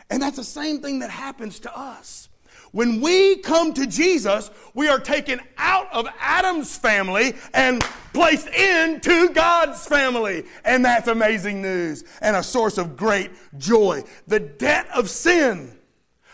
And 0.09 0.23
that's 0.23 0.37
the 0.37 0.45
same 0.45 0.81
thing 0.81 1.01
that 1.01 1.11
happens 1.11 1.61
to 1.61 1.79
us. 1.79 2.31
When 2.73 3.01
we 3.01 3.37
come 3.37 3.73
to 3.75 3.87
Jesus, 3.87 4.51
we 4.75 4.89
are 4.89 4.99
taken 4.99 5.41
out 5.57 5.93
of 5.93 6.07
Adam's 6.21 6.77
family 6.77 7.35
and 7.55 7.81
placed 8.13 8.49
into 8.49 9.31
God's 9.31 9.87
family. 9.87 10.45
And 10.65 10.85
that's 10.85 11.09
amazing 11.09 11.63
news 11.63 12.05
and 12.21 12.37
a 12.37 12.43
source 12.43 12.79
of 12.79 12.97
great 12.97 13.31
joy. 13.59 14.05
The 14.27 14.41
debt 14.41 14.89
of 14.95 15.09
sin 15.09 15.77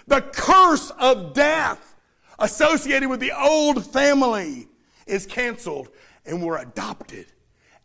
the 0.07 0.21
curse 0.21 0.91
of 0.99 1.33
death 1.35 1.95
associated 2.39 3.09
with 3.09 3.21
the 3.21 3.33
old 3.33 3.85
family 3.87 4.69
is 5.07 5.27
canceled 5.27 5.89
and 6.25 6.43
we're 6.43 6.59
adopted. 6.59 7.27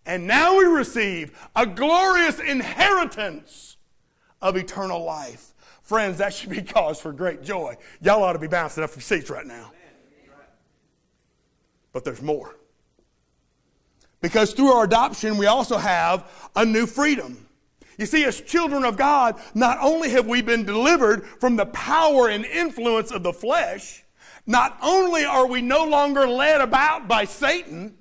And 0.06 0.26
now 0.26 0.58
we 0.58 0.66
receive 0.66 1.38
a 1.56 1.66
glorious 1.66 2.40
inheritance 2.40 3.78
of 4.42 4.56
eternal 4.56 5.04
life. 5.04 5.54
Friends, 5.88 6.18
that 6.18 6.34
should 6.34 6.50
be 6.50 6.62
cause 6.76 7.00
for 7.00 7.14
great 7.14 7.44
joy. 7.44 7.78
Y'all 8.02 8.22
ought 8.22 8.34
to 8.34 8.40
be 8.40 8.48
bouncing 8.48 8.84
up 8.84 8.94
your 8.94 9.02
seats 9.02 9.30
right 9.30 9.46
now. 9.46 9.72
But 11.94 12.04
there's 12.04 12.22
more. 12.22 12.58
Because 14.22 14.52
through 14.52 14.74
our 14.74 14.84
adoption, 14.84 15.38
we 15.38 15.46
also 15.46 15.78
have 15.78 16.30
a 16.58 16.66
new 16.66 16.86
freedom. 16.86 17.48
You 17.98 18.06
see, 18.06 18.26
as 18.26 18.42
children 18.42 18.84
of 18.84 18.98
God, 18.98 19.40
not 19.56 19.78
only 19.82 20.10
have 20.10 20.28
we 20.28 20.42
been 20.42 20.66
delivered 20.66 21.26
from 21.26 21.56
the 21.56 21.66
power 21.68 22.28
and 22.28 22.44
influence 22.44 23.12
of 23.12 23.24
the 23.24 23.34
flesh, 23.34 24.04
not 24.46 24.78
only 24.82 25.24
are 25.24 25.48
we 25.48 25.62
no 25.62 25.86
longer 25.86 26.28
led 26.28 26.60
about 26.60 27.08
by 27.08 27.24
Satan, 27.24 27.98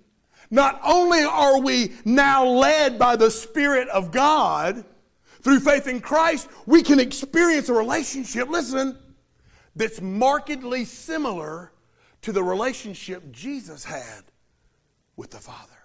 not 0.50 0.80
only 0.84 1.22
are 1.22 1.60
we 1.60 1.92
now 2.04 2.44
led 2.44 2.98
by 2.98 3.14
the 3.14 3.30
Spirit 3.30 3.88
of 3.88 4.10
God, 4.10 4.84
through 5.46 5.60
faith 5.60 5.86
in 5.86 6.00
Christ, 6.00 6.48
we 6.66 6.82
can 6.82 6.98
experience 6.98 7.68
a 7.68 7.72
relationship, 7.72 8.48
listen, 8.48 8.98
that's 9.76 10.00
markedly 10.00 10.84
similar 10.84 11.70
to 12.22 12.32
the 12.32 12.42
relationship 12.42 13.30
Jesus 13.30 13.84
had 13.84 14.24
with 15.14 15.30
the 15.30 15.38
Father. 15.38 15.78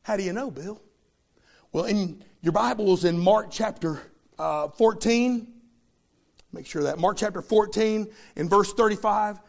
How 0.00 0.16
do 0.16 0.22
you 0.22 0.32
know, 0.32 0.50
Bill? 0.50 0.80
Well, 1.72 1.84
in 1.84 2.24
your 2.40 2.54
Bible 2.54 2.94
is 2.94 3.04
in 3.04 3.18
Mark 3.18 3.48
chapter 3.50 4.00
uh, 4.38 4.68
14. 4.68 5.46
Make 6.54 6.64
sure 6.64 6.84
that. 6.84 6.98
Mark 6.98 7.18
chapter 7.18 7.42
14, 7.42 8.10
in 8.36 8.48
verse 8.48 8.72
35, 8.72 9.40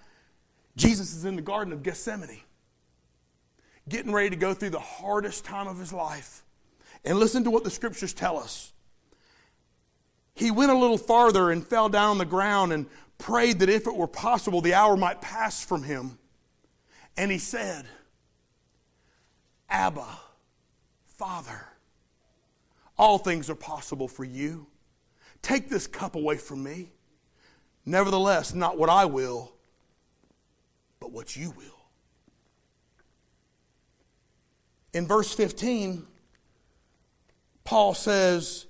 Jesus 0.75 1.15
is 1.15 1.23
in 1.23 1.37
the 1.37 1.41
Garden 1.41 1.71
of 1.71 1.83
Gethsemane, 1.83 2.41
getting 3.87 4.11
ready 4.11 4.29
to 4.31 4.35
go 4.35 4.53
through 4.53 4.71
the 4.71 4.79
hardest 4.79 5.45
time 5.45 5.67
of 5.67 5.79
his 5.79 5.93
life. 5.93 6.43
And 7.05 7.17
listen 7.17 7.45
to 7.45 7.49
what 7.49 7.63
the 7.63 7.71
scriptures 7.71 8.13
tell 8.13 8.37
us. 8.37 8.72
He 10.35 10.51
went 10.51 10.71
a 10.71 10.77
little 10.77 10.97
farther 10.97 11.51
and 11.51 11.65
fell 11.65 11.89
down 11.89 12.11
on 12.11 12.17
the 12.17 12.25
ground 12.25 12.73
and 12.73 12.87
prayed 13.17 13.59
that 13.59 13.69
if 13.69 13.87
it 13.87 13.95
were 13.95 14.07
possible, 14.07 14.61
the 14.61 14.73
hour 14.73 14.97
might 14.97 15.21
pass 15.21 15.63
from 15.63 15.83
him. 15.83 16.17
And 17.15 17.31
he 17.31 17.37
said, 17.37 17.85
Abba, 19.69 20.07
Father 21.05 21.61
All 22.97 23.17
things 23.17 23.49
are 23.49 23.55
possible 23.55 24.07
for 24.07 24.23
you. 24.23 24.67
Take 25.41 25.69
this 25.69 25.87
cup 25.87 26.15
away 26.15 26.37
from 26.37 26.63
me. 26.63 26.91
Nevertheless, 27.85 28.53
not 28.53 28.77
what 28.77 28.89
I 28.89 29.05
will, 29.05 29.53
but 30.99 31.11
what 31.11 31.35
you 31.35 31.51
will. 31.51 31.65
In 34.93 35.07
verse 35.07 35.33
15, 35.33 36.05
Paul 37.63 37.93
says 37.93 38.67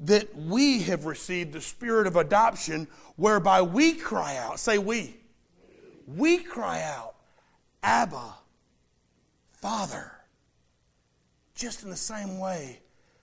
that 0.00 0.34
we 0.34 0.80
have 0.82 1.04
received 1.04 1.52
the 1.52 1.60
spirit 1.60 2.06
of 2.06 2.16
adoption 2.16 2.88
whereby 3.16 3.62
we 3.62 3.94
cry 3.94 4.36
out. 4.36 4.58
Say 4.58 4.78
we. 4.78 5.16
We 6.06 6.38
cry 6.38 6.82
out, 6.82 7.14
Abba, 7.82 8.34
Father. 9.52 10.12
Just 11.54 11.84
in 11.84 11.90
the 11.90 11.96
same 11.96 12.38
way 12.38 12.80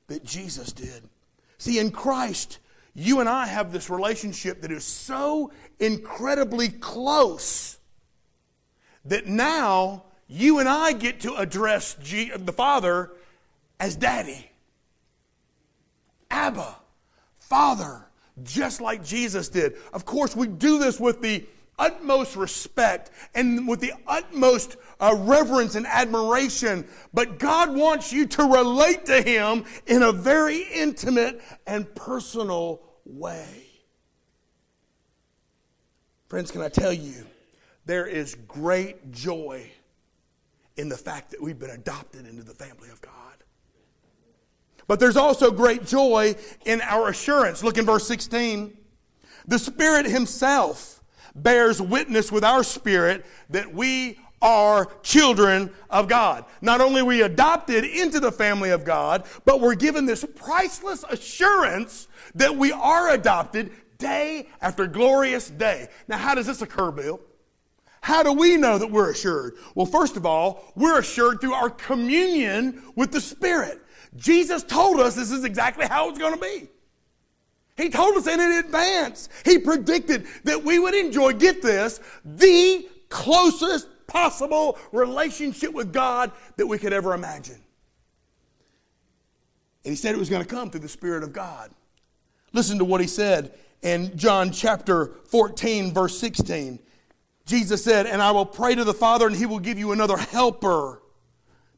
that 0.08 0.24
Jesus 0.24 0.72
did. 0.72 1.04
See, 1.58 1.80
in 1.80 1.92
Christ, 1.92 2.60
you 2.94 3.20
and 3.20 3.28
I 3.28 3.48
have 3.48 3.72
this 3.72 3.90
relationship 3.90 4.62
that 4.62 4.72
is 4.72 4.86
so 4.86 5.52
incredibly 5.80 6.70
close 6.70 7.78
that 9.06 9.26
now 9.26 10.04
you 10.28 10.60
and 10.60 10.70
I 10.70 10.94
get 10.94 11.22
to 11.22 11.36
address 11.36 11.96
G- 12.02 12.32
the 12.36 12.54
Father 12.54 13.12
as 13.80 13.96
Daddy. 13.96 14.47
Abba, 16.30 16.76
Father, 17.40 18.06
just 18.44 18.82
like 18.82 19.04
Jesus 19.04 19.50
did. 19.50 19.76
Of 19.94 20.06
course, 20.06 20.36
we 20.36 20.48
do 20.48 20.80
this 20.80 21.00
with 21.00 21.22
the 21.22 21.46
utmost 21.80 22.36
respect 22.36 23.12
and 23.36 23.68
with 23.68 23.80
the 23.80 23.94
utmost 24.08 24.78
uh, 25.00 25.16
reverence 25.18 25.76
and 25.76 25.86
admiration. 25.86 26.88
But 27.14 27.40
God 27.40 27.76
wants 27.76 28.12
you 28.12 28.26
to 28.28 28.44
relate 28.44 29.06
to 29.06 29.22
Him 29.22 29.66
in 29.86 30.04
a 30.04 30.12
very 30.12 30.64
intimate 30.74 31.42
and 31.66 31.94
personal 31.96 32.82
way. 33.06 33.64
Friends, 36.28 36.52
can 36.52 36.62
I 36.62 36.70
tell 36.70 36.92
you, 36.92 37.26
there 37.86 38.06
is 38.06 38.36
great 38.48 39.12
joy 39.12 39.72
in 40.76 40.90
the 40.90 40.98
fact 40.98 41.32
that 41.32 41.42
we've 41.42 41.58
been 41.58 41.70
adopted 41.70 42.28
into 42.28 42.44
the 42.44 42.54
family 42.54 42.90
of 42.90 43.02
God. 43.02 43.14
But 44.88 45.00
there's 45.00 45.18
also 45.18 45.52
great 45.52 45.86
joy 45.86 46.36
in 46.66 46.82
our 46.82 47.10
assurance. 47.10 47.64
Look 47.64 47.78
in 47.78 47.86
verse 47.86 48.08
16. 48.08 48.78
The 49.48 49.60
Spirit 49.60 50.06
Himself 50.06 51.04
bears 51.36 51.82
witness 51.82 52.32
with 52.32 52.44
our 52.44 52.64
spirit 52.64 53.26
that 53.50 53.74
we 53.74 54.20
are 54.42 54.88
children 55.04 55.72
of 55.90 56.08
God. 56.08 56.46
Not 56.62 56.82
only 56.82 57.02
we 57.02 57.22
adopted 57.22 57.84
into 57.84 58.20
the 58.20 58.32
family 58.32 58.70
of 58.70 58.86
God, 58.86 59.26
but 59.46 59.62
we're 59.62 59.76
given 59.76 60.06
this 60.06 60.26
priceless 60.36 61.04
assurance 61.10 62.08
that 62.36 62.56
we 62.56 62.72
are 62.72 63.12
adopted 63.12 63.72
day 63.98 64.48
after 64.62 64.86
glorious 64.86 65.50
day. 65.50 65.88
Now, 66.08 66.18
how 66.18 66.36
does 66.36 66.46
this 66.46 66.62
occur, 66.62 66.92
Bill? 66.92 67.20
How 68.02 68.24
do 68.24 68.32
we 68.32 68.58
know 68.58 68.78
that 68.78 68.92
we're 68.92 69.12
assured? 69.12 69.56
Well, 69.76 69.88
first 69.88 70.18
of 70.18 70.26
all, 70.26 70.72
we're 70.76 71.00
assured 71.00 71.42
through 71.42 71.54
our 71.54 71.70
communion 71.70 72.84
with 72.96 73.12
the 73.12 73.20
Spirit. 73.20 73.82
Jesus 74.18 74.64
told 74.64 75.00
us 75.00 75.16
this 75.16 75.32
is 75.32 75.44
exactly 75.44 75.86
how 75.86 76.10
it's 76.10 76.20
going 76.20 76.34
to 76.34 76.42
be. 76.42 76.68
He 77.78 77.90
told 77.90 78.18
us 78.18 78.28
in 78.28 78.40
advance. 78.40 79.30
He 79.46 79.60
predicted 79.60 80.26
that 80.44 80.64
we 80.64 80.80
would 80.80 80.96
enjoy, 80.96 81.34
get 81.34 81.62
this, 81.62 82.00
the 82.26 82.88
closest 83.10 83.88
possible 84.08 84.80
relationship 84.92 85.74
with 85.74 85.94
God 85.94 86.32
that 86.56 86.66
we 86.66 86.80
could 86.80 86.92
ever 86.92 87.14
imagine. 87.14 87.62
And 89.86 89.92
he 89.92 89.96
said 89.96 90.16
it 90.16 90.18
was 90.18 90.30
going 90.30 90.44
to 90.44 90.48
come 90.48 90.72
through 90.72 90.82
the 90.82 90.90
Spirit 90.90 91.24
of 91.24 91.32
God. 91.32 91.72
Listen 92.52 92.80
to 92.80 92.86
what 92.86 93.00
he 93.00 93.08
said 93.08 93.54
in 93.84 94.18
John 94.18 94.52
chapter 94.52 95.14
14, 95.26 95.94
verse 95.94 96.18
16. 96.18 96.80
Jesus 97.46 97.84
said, 97.84 98.08
And 98.08 98.22
I 98.22 98.32
will 98.32 98.46
pray 98.46 98.76
to 98.76 98.84
the 98.84 98.94
Father, 98.94 99.28
and 99.28 99.36
he 99.36 99.46
will 99.46 99.60
give 99.60 99.78
you 99.78 99.92
another 99.92 100.18
helper 100.18 101.02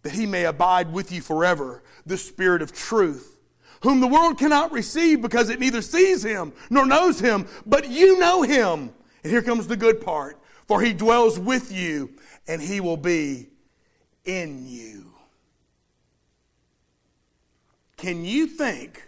that 0.04 0.14
he 0.14 0.26
may 0.26 0.46
abide 0.46 0.92
with 0.92 1.12
you 1.12 1.22
forever, 1.22 1.84
the 2.06 2.18
Spirit 2.18 2.62
of 2.62 2.72
truth, 2.72 3.38
whom 3.82 4.00
the 4.00 4.08
world 4.08 4.38
cannot 4.38 4.72
receive 4.72 5.22
because 5.22 5.50
it 5.50 5.60
neither 5.60 5.82
sees 5.82 6.24
him 6.24 6.54
nor 6.70 6.86
knows 6.86 7.20
him, 7.20 7.48
but 7.66 7.90
you 7.90 8.18
know 8.20 8.42
him. 8.42 8.92
And 9.24 9.32
here 9.32 9.42
comes 9.42 9.68
the 9.68 9.78
good 9.78 10.02
part 10.02 10.40
for 10.70 10.82
he 10.82 10.94
dwells 10.94 11.40
with 11.40 11.72
you 11.72 12.12
and 12.48 12.62
he 12.62 12.80
will 12.80 12.96
be 12.96 13.50
in 14.24 14.68
you. 14.68 15.12
Can 17.98 18.24
you 18.24 18.48
think 18.48 19.02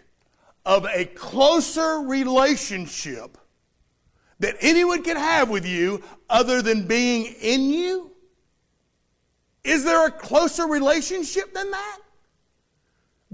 of 0.66 0.84
a 0.86 1.04
closer 1.04 2.00
relationship 2.00 3.38
that 4.40 4.56
anyone 4.60 5.02
can 5.02 5.16
have 5.16 5.48
with 5.48 5.64
you 5.64 6.02
other 6.28 6.62
than 6.62 6.86
being 6.86 7.32
in 7.40 7.70
you? 7.70 8.11
Is 9.64 9.84
there 9.84 10.06
a 10.06 10.10
closer 10.10 10.66
relationship 10.66 11.54
than 11.54 11.70
that? 11.70 11.98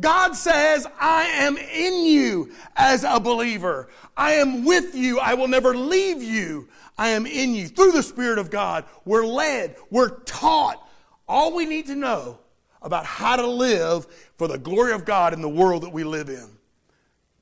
God 0.01 0.37
says, 0.37 0.87
I 1.01 1.25
am 1.25 1.57
in 1.57 2.05
you 2.05 2.53
as 2.77 3.05
a 3.05 3.19
believer. 3.19 3.88
I 4.17 4.35
am 4.35 4.64
with 4.64 4.95
you. 4.95 5.19
I 5.19 5.35
will 5.35 5.49
never 5.49 5.77
leave 5.77 6.23
you. 6.23 6.69
I 6.97 7.09
am 7.11 7.27
in 7.27 7.55
you. 7.55 7.69
Through 7.69 7.93
the 7.93 8.03
Spirit 8.03 8.38
of 8.38 8.51
God, 8.51 8.85
we're 9.05 9.27
led, 9.27 9.77
we're 9.91 10.21
taught 10.21 10.88
all 11.27 11.55
we 11.55 11.67
need 11.67 11.87
to 11.87 11.95
know 11.95 12.38
about 12.81 13.05
how 13.05 13.37
to 13.37 13.47
live 13.47 14.07
for 14.37 14.47
the 14.47 14.59
glory 14.59 14.93
of 14.93 15.05
God 15.05 15.33
in 15.33 15.43
the 15.43 15.49
world 15.49 15.83
that 15.83 15.93
we 15.93 16.05
live 16.05 16.29
in. 16.29 16.49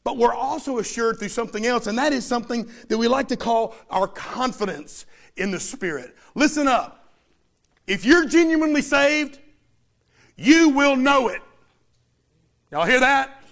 But 0.03 0.16
we're 0.16 0.35
also 0.35 0.79
assured 0.79 1.18
through 1.18 1.29
something 1.29 1.66
else, 1.66 1.88
and 1.88 1.99
that 1.99 2.12
is 2.12 2.25
something 2.25 2.70
that 2.88 2.96
we 2.96 3.09
like 3.09 3.29
to 3.29 3.37
call 3.37 3.75
our 3.90 4.07
confidence 4.07 5.05
in 5.37 5.51
the 5.51 5.61
Spirit. 5.61 6.16
Listen 6.35 6.68
up. 6.68 6.95
If 7.87 8.05
you're 8.05 8.27
genuinely 8.27 8.83
saved, 8.83 9.38
you 10.37 10.70
will 10.70 10.96
know 10.96 11.29
it. 11.29 11.40
Y'all 12.70 12.87
hear 12.87 13.01
that? 13.01 13.42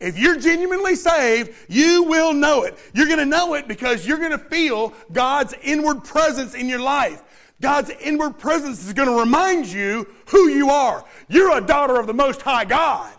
If 0.00 0.18
you're 0.18 0.38
genuinely 0.38 0.96
saved, 0.96 1.52
you 1.68 2.02
will 2.04 2.32
know 2.32 2.62
it. 2.64 2.76
You're 2.92 3.06
going 3.06 3.18
to 3.18 3.26
know 3.26 3.54
it 3.54 3.68
because 3.68 4.06
you're 4.06 4.18
going 4.18 4.32
to 4.32 4.38
feel 4.38 4.92
God's 5.12 5.54
inward 5.62 6.02
presence 6.02 6.54
in 6.54 6.68
your 6.68 6.80
life. 6.80 7.22
God's 7.60 7.90
inward 7.90 8.38
presence 8.38 8.84
is 8.84 8.92
going 8.92 9.08
to 9.08 9.18
remind 9.18 9.66
you 9.66 10.08
who 10.26 10.48
you 10.48 10.70
are. 10.70 11.04
You're 11.28 11.56
a 11.56 11.60
daughter 11.60 12.00
of 12.00 12.08
the 12.08 12.14
Most 12.14 12.42
High 12.42 12.64
God. 12.64 13.12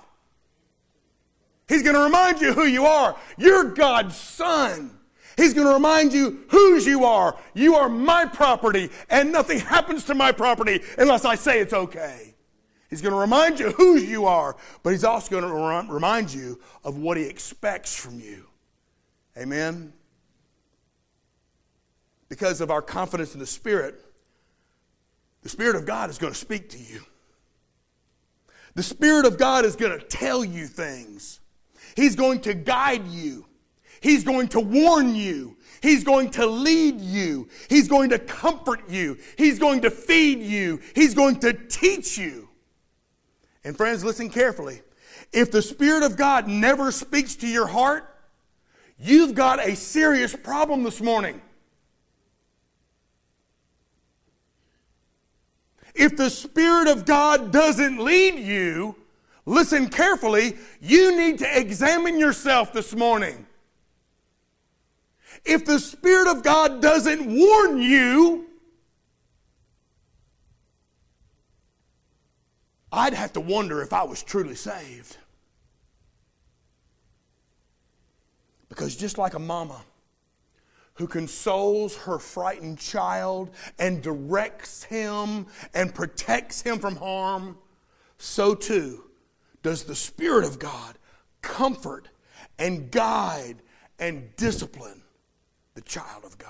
He's 1.69 1.81
going 1.81 1.95
to 1.95 2.01
remind 2.01 2.41
you 2.41 2.51
who 2.51 2.65
you 2.65 2.85
are. 2.85 3.15
You're 3.37 3.63
God's 3.71 4.17
son. 4.17 4.91
He's 5.35 5.53
going 5.53 5.67
to 5.67 5.73
remind 5.73 6.13
you 6.13 6.45
whose 6.49 6.85
you 6.85 7.05
are. 7.05 7.37
You 7.53 7.75
are 7.75 7.89
my 7.89 8.25
property, 8.25 8.89
and 9.09 9.31
nothing 9.31 9.59
happens 9.59 10.05
to 10.05 10.15
my 10.15 10.31
property 10.31 10.81
unless 10.97 11.25
I 11.25 11.35
say 11.35 11.59
it's 11.59 11.73
okay. 11.73 12.35
He's 12.89 13.01
going 13.01 13.13
to 13.13 13.19
remind 13.19 13.59
you 13.59 13.71
whose 13.71 14.03
you 14.03 14.25
are, 14.25 14.55
but 14.83 14.91
he's 14.91 15.03
also 15.03 15.31
going 15.31 15.43
to 15.43 15.91
remind 15.91 16.31
you 16.31 16.59
of 16.83 16.97
what 16.97 17.17
he 17.17 17.23
expects 17.23 17.99
from 17.99 18.19
you. 18.19 18.45
Amen? 19.35 19.93
Because 22.29 22.61
of 22.61 22.69
our 22.69 22.83
confidence 22.83 23.33
in 23.33 23.39
the 23.39 23.47
Spirit, 23.47 24.03
the 25.41 25.49
Spirit 25.49 25.75
of 25.75 25.85
God 25.87 26.11
is 26.11 26.19
going 26.19 26.33
to 26.33 26.39
speak 26.39 26.69
to 26.69 26.77
you. 26.77 27.01
The 28.75 28.83
Spirit 28.83 29.25
of 29.25 29.37
God 29.37 29.65
is 29.65 29.75
going 29.75 29.99
to 29.99 30.05
tell 30.05 30.45
you 30.45 30.67
things. 30.67 31.39
He's 31.95 32.15
going 32.15 32.41
to 32.41 32.53
guide 32.53 33.07
you. 33.07 33.45
He's 34.03 34.25
going 34.25 34.49
to 34.49 34.59
warn 34.59 35.15
you. 35.15 35.55
He's 35.81 36.03
going 36.03 36.29
to 36.31 36.45
lead 36.45 36.99
you. 36.99 37.47
He's 37.69 37.87
going 37.87 38.09
to 38.09 38.19
comfort 38.19 38.89
you. 38.89 39.17
He's 39.37 39.59
going 39.59 39.79
to 39.83 39.89
feed 39.89 40.39
you. 40.41 40.81
He's 40.93 41.13
going 41.13 41.39
to 41.39 41.53
teach 41.53 42.17
you. 42.17 42.49
And 43.63 43.77
friends, 43.77 44.03
listen 44.03 44.29
carefully. 44.29 44.81
If 45.31 45.51
the 45.51 45.61
Spirit 45.61 46.03
of 46.03 46.17
God 46.17 46.49
never 46.49 46.91
speaks 46.91 47.35
to 47.37 47.47
your 47.47 47.65
heart, 47.65 48.13
you've 48.99 49.35
got 49.35 49.65
a 49.65 49.73
serious 49.73 50.35
problem 50.35 50.83
this 50.83 50.99
morning. 50.99 51.41
If 55.95 56.17
the 56.17 56.29
Spirit 56.29 56.89
of 56.89 57.05
God 57.05 57.53
doesn't 57.53 58.03
lead 58.03 58.37
you, 58.37 58.97
listen 59.45 59.87
carefully, 59.87 60.57
you 60.81 61.17
need 61.17 61.39
to 61.39 61.57
examine 61.57 62.19
yourself 62.19 62.73
this 62.73 62.93
morning. 62.93 63.47
If 65.45 65.65
the 65.65 65.79
Spirit 65.79 66.27
of 66.27 66.43
God 66.43 66.81
doesn't 66.81 67.25
warn 67.25 67.81
you, 67.81 68.47
I'd 72.91 73.13
have 73.13 73.33
to 73.33 73.39
wonder 73.41 73.81
if 73.81 73.91
I 73.91 74.03
was 74.03 74.23
truly 74.23 74.55
saved. 74.55 75.17
Because 78.69 78.95
just 78.95 79.17
like 79.17 79.33
a 79.33 79.39
mama 79.39 79.81
who 80.95 81.07
consoles 81.07 81.95
her 81.97 82.19
frightened 82.19 82.79
child 82.79 83.49
and 83.79 84.01
directs 84.01 84.83
him 84.83 85.47
and 85.73 85.93
protects 85.93 86.61
him 86.61 86.79
from 86.79 86.95
harm, 86.95 87.57
so 88.17 88.55
too 88.55 89.03
does 89.63 89.83
the 89.83 89.95
Spirit 89.95 90.45
of 90.45 90.59
God 90.59 90.97
comfort 91.41 92.09
and 92.57 92.89
guide 92.91 93.61
and 93.99 94.35
discipline 94.35 95.02
the 95.75 95.81
child 95.81 96.23
of 96.23 96.37
God. 96.37 96.49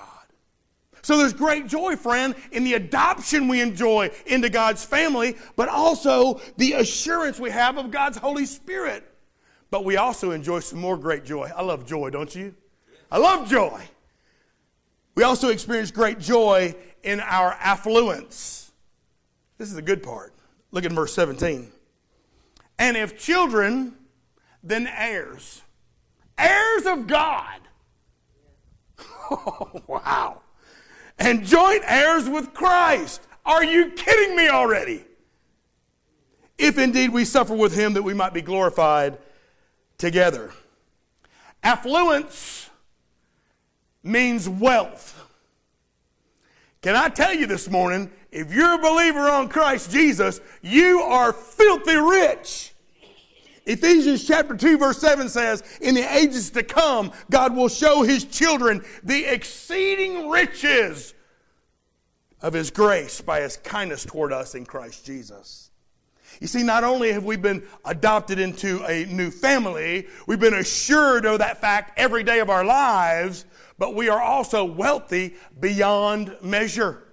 So 1.02 1.18
there's 1.18 1.34
great 1.34 1.66
joy, 1.66 1.96
friend, 1.96 2.34
in 2.50 2.64
the 2.64 2.74
adoption 2.74 3.46
we 3.46 3.60
enjoy 3.60 4.10
into 4.26 4.48
God's 4.48 4.84
family, 4.84 5.36
but 5.54 5.68
also 5.68 6.40
the 6.56 6.72
assurance 6.72 7.38
we 7.38 7.50
have 7.50 7.76
of 7.76 7.90
God's 7.90 8.16
Holy 8.16 8.46
Spirit. 8.46 9.04
But 9.70 9.84
we 9.84 9.98
also 9.98 10.30
enjoy 10.30 10.60
some 10.60 10.78
more 10.78 10.96
great 10.96 11.24
joy. 11.24 11.50
I 11.54 11.62
love 11.62 11.84
joy, 11.86 12.08
don't 12.08 12.34
you? 12.34 12.54
I 13.10 13.18
love 13.18 13.50
joy. 13.50 13.82
We 15.14 15.24
also 15.24 15.48
experience 15.50 15.90
great 15.90 16.18
joy 16.18 16.74
in 17.02 17.20
our 17.20 17.52
affluence. 17.52 18.72
This 19.58 19.68
is 19.68 19.74
the 19.74 19.82
good 19.82 20.02
part. 20.02 20.32
Look 20.70 20.84
at 20.84 20.92
verse 20.92 21.14
17. 21.14 21.70
And 22.78 22.96
if 22.96 23.18
children, 23.18 23.94
then 24.62 24.86
heirs. 24.86 25.62
Heirs 26.38 26.86
of 26.86 27.06
God. 27.06 27.60
Wow. 29.86 30.40
And 31.18 31.44
joint 31.44 31.82
heirs 31.86 32.28
with 32.28 32.54
Christ. 32.54 33.22
Are 33.46 33.62
you 33.62 33.90
kidding 33.90 34.36
me 34.36 34.48
already? 34.48 35.04
If 36.58 36.78
indeed 36.78 37.10
we 37.10 37.24
suffer 37.24 37.54
with 37.54 37.74
him 37.74 37.94
that 37.94 38.02
we 38.02 38.14
might 38.14 38.32
be 38.32 38.42
glorified 38.42 39.18
together. 39.98 40.52
Affluence 41.62 42.68
means 44.02 44.48
wealth. 44.48 45.20
Can 46.82 46.96
I 46.96 47.08
tell 47.08 47.34
you 47.34 47.46
this 47.46 47.70
morning, 47.70 48.10
if 48.30 48.52
you're 48.52 48.74
a 48.74 48.78
believer 48.78 49.30
on 49.30 49.48
Christ 49.48 49.90
Jesus, 49.90 50.40
you 50.60 51.00
are 51.00 51.32
filthy 51.32 51.96
rich. 51.96 52.73
Ephesians 53.66 54.26
chapter 54.26 54.56
2 54.56 54.78
verse 54.78 54.98
7 54.98 55.28
says, 55.28 55.62
in 55.80 55.94
the 55.94 56.14
ages 56.14 56.50
to 56.50 56.62
come, 56.62 57.12
God 57.30 57.56
will 57.56 57.68
show 57.68 58.02
his 58.02 58.24
children 58.24 58.84
the 59.02 59.24
exceeding 59.24 60.28
riches 60.28 61.14
of 62.42 62.52
his 62.52 62.70
grace 62.70 63.20
by 63.22 63.40
his 63.40 63.56
kindness 63.56 64.04
toward 64.04 64.32
us 64.32 64.54
in 64.54 64.66
Christ 64.66 65.06
Jesus. 65.06 65.70
You 66.40 66.46
see, 66.46 66.62
not 66.62 66.84
only 66.84 67.12
have 67.12 67.24
we 67.24 67.36
been 67.36 67.62
adopted 67.84 68.38
into 68.38 68.84
a 68.84 69.06
new 69.06 69.30
family, 69.30 70.08
we've 70.26 70.40
been 70.40 70.54
assured 70.54 71.24
of 71.24 71.38
that 71.38 71.60
fact 71.60 71.98
every 71.98 72.22
day 72.22 72.40
of 72.40 72.50
our 72.50 72.64
lives, 72.64 73.44
but 73.78 73.94
we 73.94 74.08
are 74.08 74.20
also 74.20 74.64
wealthy 74.64 75.36
beyond 75.60 76.36
measure. 76.42 77.04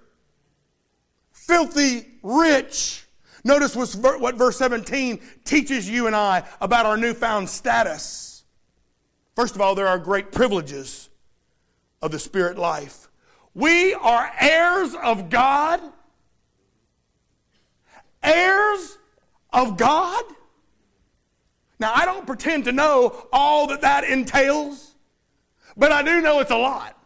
Filthy 1.30 2.06
rich. 2.22 3.01
Notice 3.44 3.74
what 3.96 4.36
verse 4.36 4.56
17 4.56 5.20
teaches 5.44 5.88
you 5.88 6.06
and 6.06 6.14
I 6.14 6.44
about 6.60 6.86
our 6.86 6.96
newfound 6.96 7.48
status. 7.48 8.44
First 9.34 9.54
of 9.54 9.60
all, 9.60 9.74
there 9.74 9.88
are 9.88 9.98
great 9.98 10.30
privileges 10.30 11.08
of 12.00 12.12
the 12.12 12.18
spirit 12.18 12.56
life. 12.56 13.08
We 13.54 13.94
are 13.94 14.30
heirs 14.40 14.94
of 14.94 15.28
God, 15.28 15.80
heirs 18.22 18.98
of 19.52 19.76
God. 19.76 20.24
Now, 21.80 21.92
I 21.94 22.04
don't 22.04 22.26
pretend 22.26 22.66
to 22.66 22.72
know 22.72 23.26
all 23.32 23.66
that 23.66 23.80
that 23.80 24.04
entails, 24.04 24.94
but 25.76 25.90
I 25.90 26.02
do 26.02 26.20
know 26.20 26.38
it's 26.40 26.50
a 26.52 26.56
lot. 26.56 26.96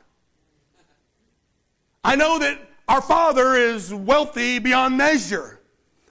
I 2.04 2.14
know 2.14 2.38
that 2.38 2.60
our 2.88 3.00
Father 3.00 3.54
is 3.54 3.92
wealthy 3.92 4.58
beyond 4.58 4.98
measure. 4.98 5.55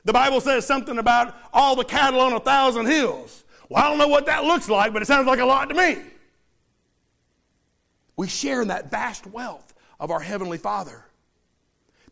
The 0.06 0.13
Bible 0.13 0.39
says 0.39 0.65
something 0.65 1.00
about 1.00 1.36
all 1.52 1.76
the 1.76 1.84
cattle 1.84 2.22
on 2.22 2.34
a 2.34 2.39
thousand 2.39 2.86
hills. 2.86 3.44
Well, 3.70 3.84
I 3.84 3.89
don't 3.89 3.98
know 3.98 4.08
what 4.08 4.28
that 4.28 4.44
looks 4.44 4.70
like, 4.70 4.94
but 4.94 5.02
it 5.02 5.06
sounds 5.06 5.28
like 5.28 5.39
a 5.39 5.46
lot 5.46 5.70
to 5.70 5.76
me. 5.76 5.98
We 8.15 8.28
share 8.28 8.62
in 8.62 8.70
that 8.70 8.91
vast 8.91 9.28
wealth 9.28 9.74
of 10.00 10.12
our 10.12 10.20
Heavenly 10.20 10.60
Father. 10.60 11.06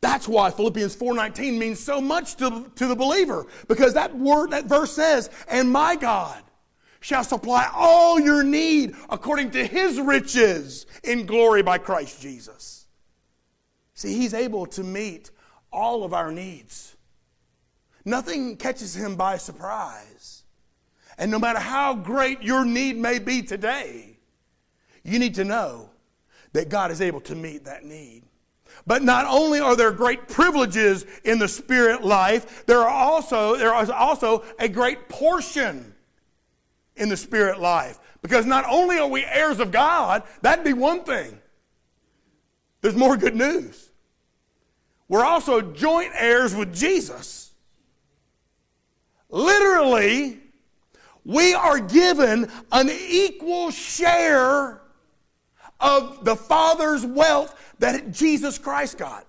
That's 0.01 0.27
why 0.27 0.51
Philippians 0.51 0.95
4:19 0.95 1.57
means 1.57 1.79
so 1.79 2.01
much 2.01 2.35
to, 2.37 2.69
to 2.75 2.87
the 2.87 2.95
believer 2.95 3.45
because 3.67 3.93
that 3.93 4.13
word 4.17 4.51
that 4.51 4.65
verse 4.65 4.91
says, 4.91 5.29
"And 5.47 5.71
my 5.71 5.95
God 5.95 6.43
shall 6.99 7.23
supply 7.23 7.69
all 7.73 8.19
your 8.19 8.43
need 8.43 8.95
according 9.09 9.51
to 9.51 9.65
his 9.65 10.01
riches 10.01 10.87
in 11.03 11.25
glory 11.25 11.61
by 11.61 11.77
Christ 11.77 12.19
Jesus." 12.19 12.85
See, 13.93 14.17
he's 14.17 14.33
able 14.33 14.65
to 14.67 14.83
meet 14.83 15.31
all 15.71 16.03
of 16.03 16.13
our 16.13 16.31
needs. 16.33 16.92
Nothing 18.05 18.57
catches 18.57 18.95
him 18.95 19.15
by 19.15 19.37
surprise. 19.37 20.43
And 21.17 21.31
no 21.31 21.39
matter 21.39 21.59
how 21.59 21.93
great 21.93 22.41
your 22.41 22.65
need 22.65 22.97
may 22.97 23.19
be 23.19 23.41
today, 23.41 24.17
you 25.03 25.19
need 25.19 25.35
to 25.35 25.43
know 25.43 25.89
that 26.53 26.69
God 26.69 26.91
is 26.91 27.01
able 27.01 27.21
to 27.21 27.35
meet 27.35 27.65
that 27.65 27.83
need. 27.83 28.23
But 28.85 29.03
not 29.03 29.25
only 29.27 29.59
are 29.59 29.75
there 29.75 29.91
great 29.91 30.27
privileges 30.27 31.05
in 31.23 31.39
the 31.39 31.47
spirit 31.47 32.03
life, 32.03 32.65
there 32.65 32.79
are 32.79 32.89
also 32.89 33.55
there 33.55 33.79
is 33.81 33.89
also 33.89 34.43
a 34.59 34.67
great 34.67 35.07
portion 35.07 35.93
in 36.95 37.09
the 37.09 37.17
spirit 37.17 37.59
life. 37.59 37.99
Because 38.21 38.45
not 38.45 38.65
only 38.67 38.97
are 38.97 39.07
we 39.07 39.25
heirs 39.25 39.59
of 39.59 39.71
God, 39.71 40.23
that'd 40.41 40.65
be 40.65 40.73
one 40.73 41.03
thing. 41.03 41.39
There's 42.81 42.95
more 42.95 43.15
good 43.17 43.35
news. 43.35 43.91
We're 45.07 45.25
also 45.25 45.61
joint 45.61 46.11
heirs 46.15 46.55
with 46.55 46.73
Jesus. 46.73 47.42
Literally, 49.33 50.37
we 51.25 51.55
are 51.55 51.79
given 51.79 52.51
an 52.71 52.89
equal 52.91 53.71
share 53.71 54.79
of 55.79 56.23
the 56.23 56.35
Father's 56.35 57.03
wealth 57.03 57.73
that 57.79 58.11
Jesus 58.11 58.59
Christ 58.59 58.99
got. 58.99 59.25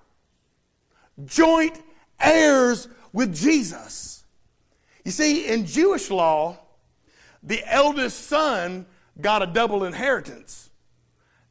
Joint 1.25 1.81
heirs 2.21 2.87
with 3.15 3.35
Jesus. 3.35 4.25
You 5.07 5.11
see, 5.11 5.47
in 5.47 5.65
Jewish 5.65 6.11
law, 6.11 6.59
the 7.43 7.63
eldest 7.67 8.27
son 8.27 8.85
got 9.23 9.41
a 9.41 9.47
double 9.47 9.85
inheritance. 9.85 10.69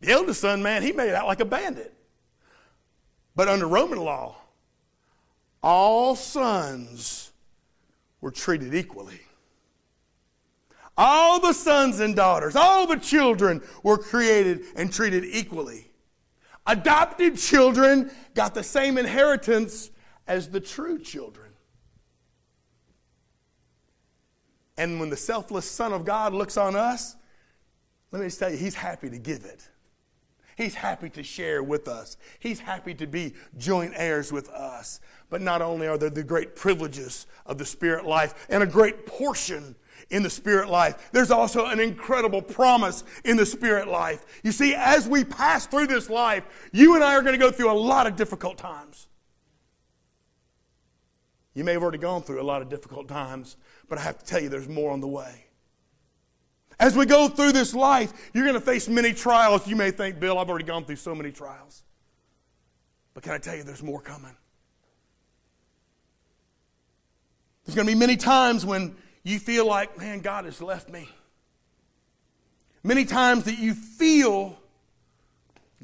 The 0.02 0.12
eldest 0.12 0.42
son, 0.42 0.62
man, 0.62 0.84
he 0.84 0.92
made 0.92 1.16
out 1.16 1.26
like 1.26 1.40
a 1.40 1.46
bandit. 1.46 1.92
But 3.36 3.48
under 3.48 3.66
Roman 3.66 3.98
law, 3.98 4.36
all 5.64 6.16
sons 6.16 7.32
were 8.24 8.32
treated 8.32 8.74
equally. 8.74 9.20
All 10.98 11.42
the 11.42 11.52
sons 11.52 12.00
and 12.00 12.16
daughters, 12.16 12.56
all 12.56 12.88
the 12.88 12.96
children 12.96 13.62
were 13.84 13.98
created 13.98 14.62
and 14.78 14.92
treated 14.92 15.26
equally. 15.26 15.92
Adopted 16.66 17.38
children 17.38 18.10
got 18.34 18.54
the 18.54 18.64
same 18.64 18.98
inheritance 18.98 19.92
as 20.26 20.48
the 20.48 20.62
true 20.62 20.98
children. 21.00 21.52
And 24.78 25.02
when 25.02 25.10
the 25.10 25.18
selfless 25.18 25.70
Son 25.70 25.92
of 25.92 26.06
God 26.06 26.34
looks 26.34 26.56
on 26.56 26.78
us, 26.78 27.18
let 28.12 28.22
me 28.22 28.28
just 28.28 28.40
tell 28.40 28.50
you, 28.50 28.58
He's 28.58 28.76
happy 28.76 29.10
to 29.10 29.18
give 29.18 29.44
it. 29.44 29.68
He's 30.56 30.76
happy 30.76 31.10
to 31.12 31.24
share 31.24 31.64
with 31.64 31.88
us. 31.88 32.18
He's 32.40 32.60
happy 32.60 32.94
to 32.96 33.08
be 33.08 33.34
joint 33.58 33.94
heirs 33.96 34.32
with 34.32 34.50
us. 34.50 35.00
But 35.30 35.42
not 35.42 35.62
only 35.62 35.88
are 35.88 35.98
there 35.98 36.10
the 36.10 36.24
great 36.24 36.56
privileges 36.56 37.26
of 37.46 37.58
the 37.58 37.66
spirit 37.66 38.06
life 38.06 38.48
and 38.50 38.62
a 38.62 38.68
great 38.68 39.06
portion 39.06 39.76
in 40.10 40.24
the 40.24 40.30
spirit 40.30 40.70
life. 40.70 41.10
There's 41.12 41.32
also 41.32 41.66
an 41.66 41.80
incredible 41.80 42.42
promise 42.42 43.04
in 43.24 43.38
the 43.38 43.46
spirit 43.46 43.88
life. 43.88 44.42
You 44.44 44.52
see, 44.52 44.76
as 44.76 45.08
we 45.08 45.24
pass 45.24 45.66
through 45.66 45.88
this 45.88 46.10
life, 46.10 46.70
you 46.72 46.96
and 46.96 47.04
I 47.04 47.16
are 47.16 47.22
going 47.22 47.34
to 47.34 47.44
go 47.44 47.52
through 47.52 47.72
a 47.72 47.74
lot 47.74 48.06
of 48.06 48.16
difficult 48.16 48.58
times. 48.58 49.08
You 51.54 51.64
may 51.64 51.74
have 51.74 51.84
already 51.84 52.00
gone 52.00 52.24
through 52.24 52.42
a 52.42 52.44
lot 52.44 52.62
of 52.62 52.70
difficult 52.70 53.08
times, 53.08 53.58
but 53.88 53.98
I 53.98 54.02
have 54.02 54.18
to 54.20 54.26
tell 54.26 54.42
you, 54.42 54.50
there's 54.50 54.70
more 54.70 54.92
on 54.92 55.02
the 55.02 55.08
way. 55.08 55.43
As 56.80 56.96
we 56.96 57.06
go 57.06 57.28
through 57.28 57.52
this 57.52 57.74
life, 57.74 58.14
you're 58.34 58.46
going 58.46 58.60
to 58.60 58.66
face 58.66 58.88
many 58.88 59.14
trials. 59.14 59.68
You 59.68 59.76
may 59.76 59.92
think, 59.92 60.20
Bill, 60.20 60.38
I've 60.38 60.50
already 60.50 60.66
gone 60.66 60.86
through 60.86 60.98
so 60.98 61.14
many 61.14 61.32
trials. 61.32 61.84
But 63.14 63.24
can 63.24 63.34
I 63.34 63.38
tell 63.38 63.56
you, 63.56 63.64
there's 63.64 63.84
more 63.84 64.02
coming? 64.02 64.36
There's 67.66 67.76
going 67.76 67.88
to 67.88 67.94
be 67.94 68.00
many 68.00 68.18
times 68.18 68.66
when 68.66 68.96
you 69.24 69.40
feel 69.40 69.66
like, 69.66 69.98
man, 69.98 70.20
God 70.20 70.46
has 70.46 70.62
left 70.62 70.90
me. 70.90 71.08
Many 72.84 73.06
times 73.06 73.46
that 73.46 73.60
you 73.60 73.74
feel 73.74 74.58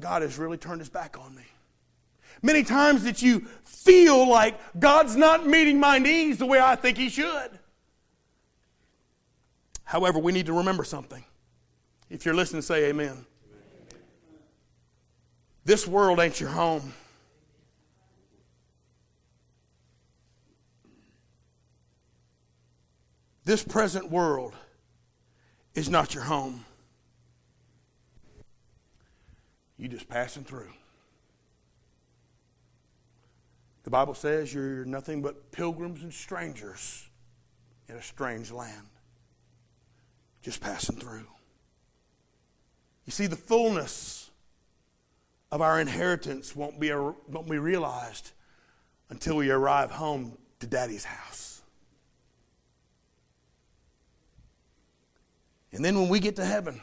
God 0.00 0.22
has 0.22 0.38
really 0.38 0.58
turned 0.58 0.80
his 0.80 0.88
back 0.88 1.18
on 1.18 1.34
me. 1.34 1.44
Many 2.42 2.62
times 2.62 3.04
that 3.04 3.22
you 3.22 3.40
feel 3.64 4.28
like 4.28 4.58
God's 4.78 5.14
not 5.16 5.46
meeting 5.46 5.78
my 5.78 5.98
needs 5.98 6.38
the 6.38 6.46
way 6.46 6.58
I 6.58 6.74
think 6.74 6.96
he 6.98 7.08
should. 7.08 7.58
However, 9.90 10.20
we 10.20 10.30
need 10.30 10.46
to 10.46 10.52
remember 10.52 10.84
something. 10.84 11.24
If 12.08 12.24
you're 12.24 12.32
listening, 12.32 12.62
say 12.62 12.90
amen. 12.90 13.26
This 15.64 15.84
world 15.84 16.20
ain't 16.20 16.38
your 16.38 16.50
home. 16.50 16.92
This 23.44 23.64
present 23.64 24.08
world 24.12 24.54
is 25.74 25.88
not 25.88 26.14
your 26.14 26.22
home. 26.22 26.64
You're 29.76 29.90
just 29.90 30.08
passing 30.08 30.44
through. 30.44 30.70
The 33.82 33.90
Bible 33.90 34.14
says 34.14 34.54
you're 34.54 34.84
nothing 34.84 35.20
but 35.20 35.50
pilgrims 35.50 36.04
and 36.04 36.14
strangers 36.14 37.08
in 37.88 37.96
a 37.96 38.02
strange 38.02 38.52
land. 38.52 38.86
Just 40.42 40.60
passing 40.60 40.96
through. 40.96 41.26
You 43.04 43.12
see, 43.12 43.26
the 43.26 43.36
fullness 43.36 44.30
of 45.50 45.60
our 45.60 45.80
inheritance 45.80 46.54
won't 46.54 46.78
be, 46.78 46.92
won't 46.92 47.48
be 47.50 47.58
realized 47.58 48.30
until 49.10 49.36
we 49.36 49.50
arrive 49.50 49.90
home 49.90 50.38
to 50.60 50.66
Daddy's 50.66 51.04
house. 51.04 51.62
And 55.72 55.84
then 55.84 55.98
when 55.98 56.08
we 56.08 56.20
get 56.20 56.36
to 56.36 56.44
heaven, 56.44 56.80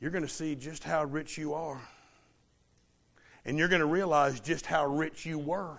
you're 0.00 0.10
going 0.10 0.24
to 0.24 0.28
see 0.28 0.54
just 0.54 0.84
how 0.84 1.04
rich 1.04 1.38
you 1.38 1.54
are. 1.54 1.80
And 3.44 3.58
you're 3.58 3.68
going 3.68 3.80
to 3.80 3.86
realize 3.86 4.40
just 4.40 4.66
how 4.66 4.86
rich 4.86 5.26
you 5.26 5.38
were. 5.38 5.78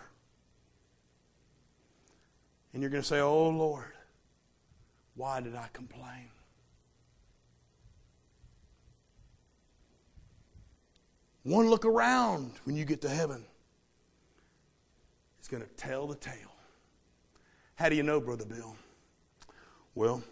And 2.73 2.82
you're 2.82 2.89
going 2.89 3.03
to 3.03 3.08
say, 3.08 3.19
Oh 3.19 3.49
Lord, 3.49 3.92
why 5.15 5.41
did 5.41 5.56
I 5.56 5.67
complain? 5.73 6.30
One 11.43 11.69
look 11.69 11.86
around 11.86 12.54
when 12.63 12.76
you 12.76 12.86
get 12.86 13.02
to 13.02 13.10
heaven 13.10 13.43
is 15.41 15.47
going 15.47 15.62
to 15.62 15.69
tell 15.69 16.08
the 16.08 16.15
tale. 16.15 16.34
How 17.76 17.89
do 17.89 17.95
you 17.95 18.04
know, 18.04 18.21
Brother 18.21 18.45
Bill? 18.45 18.76
Well, 19.93 20.23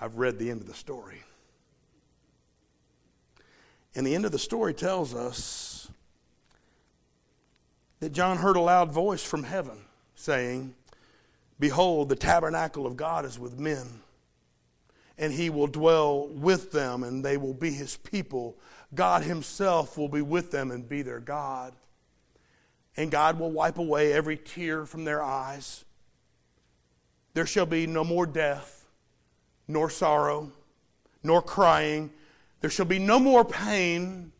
I've 0.00 0.16
read 0.16 0.38
the 0.38 0.50
end 0.50 0.62
of 0.62 0.66
the 0.66 0.74
story. 0.74 1.22
And 3.94 4.06
the 4.06 4.14
end 4.14 4.24
of 4.24 4.32
the 4.32 4.38
story 4.38 4.72
tells 4.72 5.14
us 5.14 5.90
that 8.00 8.12
John 8.12 8.38
heard 8.38 8.56
a 8.56 8.60
loud 8.60 8.90
voice 8.90 9.22
from 9.22 9.44
heaven 9.44 9.78
saying, 10.14 10.74
Behold, 11.62 12.08
the 12.08 12.16
tabernacle 12.16 12.88
of 12.88 12.96
God 12.96 13.24
is 13.24 13.38
with 13.38 13.56
men, 13.56 13.86
and 15.16 15.32
he 15.32 15.48
will 15.48 15.68
dwell 15.68 16.26
with 16.26 16.72
them, 16.72 17.04
and 17.04 17.24
they 17.24 17.36
will 17.36 17.54
be 17.54 17.70
his 17.70 17.96
people. 17.98 18.56
God 18.96 19.22
himself 19.22 19.96
will 19.96 20.08
be 20.08 20.22
with 20.22 20.50
them 20.50 20.72
and 20.72 20.88
be 20.88 21.02
their 21.02 21.20
God. 21.20 21.72
And 22.96 23.12
God 23.12 23.38
will 23.38 23.52
wipe 23.52 23.78
away 23.78 24.12
every 24.12 24.36
tear 24.36 24.86
from 24.86 25.04
their 25.04 25.22
eyes. 25.22 25.84
There 27.32 27.46
shall 27.46 27.66
be 27.66 27.86
no 27.86 28.02
more 28.02 28.26
death, 28.26 28.88
nor 29.68 29.88
sorrow, 29.88 30.50
nor 31.22 31.42
crying 31.42 32.10
there 32.60 32.70
shall 32.70 32.86
be 32.86 32.98
no 32.98 33.20
more 33.20 33.44
pain, 33.44 34.32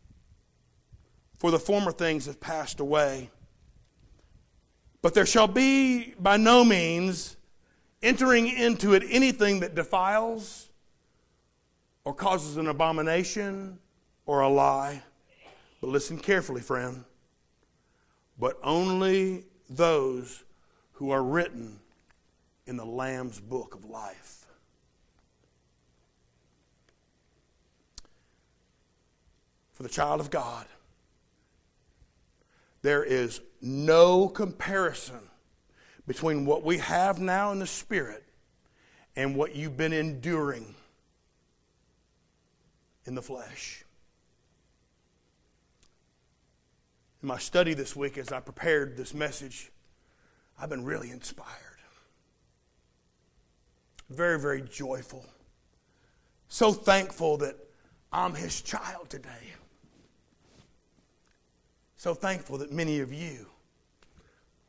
for 1.37 1.51
the 1.51 1.59
former 1.59 1.93
things 1.93 2.25
have 2.25 2.41
passed 2.41 2.81
away. 2.81 3.29
But 5.03 5.13
there 5.13 5.27
shall 5.27 5.47
be 5.47 6.15
by 6.17 6.37
no 6.37 6.65
means 6.65 7.37
entering 8.01 8.47
into 8.47 8.95
it 8.95 9.03
anything 9.07 9.59
that 9.59 9.75
defiles 9.75 10.69
or 12.03 12.15
causes 12.15 12.57
an 12.57 12.67
abomination 12.67 13.77
or 14.25 14.41
a 14.41 14.49
lie. 14.49 15.03
But 15.79 15.91
listen 15.91 16.17
carefully, 16.17 16.61
friend. 16.61 17.03
But 18.39 18.57
only 18.63 19.43
those 19.69 20.43
who 20.93 21.11
are 21.11 21.21
written 21.21 21.79
in 22.65 22.77
the 22.77 22.85
Lamb's 22.85 23.39
book 23.39 23.75
of 23.75 23.85
life. 23.85 24.43
for 29.73 29.83
the 29.83 29.89
child 29.89 30.21
of 30.21 30.29
God, 30.29 30.65
there 32.83 33.03
is 33.03 33.41
no 33.61 34.27
comparison 34.27 35.29
between 36.05 36.45
what 36.45 36.63
we 36.63 36.77
have 36.77 37.19
now 37.19 37.51
in 37.51 37.59
the 37.59 37.65
Spirit 37.65 38.23
and 39.15 39.35
what 39.35 39.55
you've 39.55 39.77
been 39.77 39.93
enduring 39.93 40.75
in 43.05 43.15
the 43.15 43.21
flesh. 43.21 43.83
In 47.21 47.27
my 47.27 47.37
study 47.37 47.73
this 47.73 47.95
week, 47.95 48.17
as 48.17 48.33
I 48.33 48.41
prepared 48.41 48.97
this 48.97 49.13
message, 49.13 49.71
I've 50.59 50.69
been 50.69 50.83
really 50.83 51.09
inspired. 51.09 51.47
Very, 54.09 54.37
very 54.37 54.61
joyful. 54.61 55.25
So 56.49 56.73
thankful 56.73 57.37
that 57.37 57.55
I'm 58.11 58.35
his 58.35 58.61
child 58.61 59.09
today. 59.09 59.53
So 62.03 62.13
thankful 62.13 62.57
that 62.57 62.69
many 62.69 62.99
of 62.99 63.13
you 63.13 63.45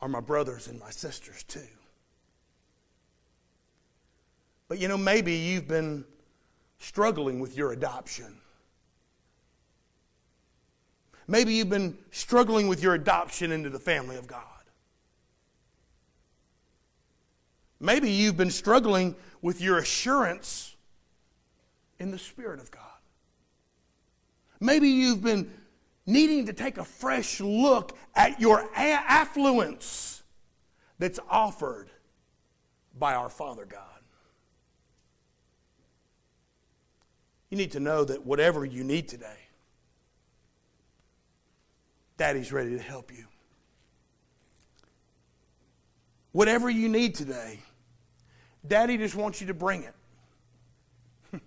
are 0.01 0.07
my 0.07 0.21
brothers 0.21 0.69
and 0.69 0.79
my 0.79 0.91
sisters 0.91 1.43
too. 1.43 1.67
But 4.69 4.79
you 4.79 4.87
know, 4.87 4.97
maybe 4.97 5.33
you've 5.33 5.67
been 5.67 6.05
struggling 6.79 7.41
with 7.41 7.57
your 7.57 7.73
adoption. 7.73 8.37
Maybe 11.27 11.55
you've 11.55 11.69
been 11.69 11.99
struggling 12.13 12.69
with 12.69 12.81
your 12.81 12.95
adoption 12.95 13.51
into 13.51 13.69
the 13.69 13.81
family 13.81 14.15
of 14.15 14.29
God. 14.29 14.45
Maybe 17.81 18.13
you've 18.13 18.37
been 18.37 18.53
struggling 18.53 19.17
with 19.43 19.61
your 19.61 19.79
assurance 19.79 20.77
in 21.99 22.13
the 22.13 22.19
Spirit 22.21 22.61
of 22.61 22.71
God. 22.71 22.83
Maybe 24.61 24.89
you've 24.89 25.25
been 25.25 25.51
needing 26.07 26.47
to 26.47 26.53
take 26.53 26.79
a 26.79 26.85
fresh 26.85 27.41
look 27.41 27.97
at 28.15 28.41
your 28.41 28.69
affluence 28.75 30.23
that's 30.99 31.19
offered 31.29 31.91
by 32.99 33.15
our 33.15 33.29
Father 33.29 33.65
God. 33.65 33.81
You 37.51 37.59
need 37.59 37.73
to 37.73 37.81
know 37.81 38.05
that 38.05 38.25
whatever 38.25 38.65
you 38.65 38.85
need 38.85 39.09
today, 39.09 39.39
Daddy's 42.17 42.53
ready 42.53 42.71
to 42.71 42.83
help 42.83 43.13
you. 43.13 43.27
Whatever 46.33 46.69
you 46.69 46.89
need 46.89 47.15
today, 47.15 47.61
Daddy 48.67 48.97
just 48.97 49.15
wants 49.15 49.41
you 49.41 49.47
to 49.49 49.55
bring 49.55 49.85
it. 49.85 49.95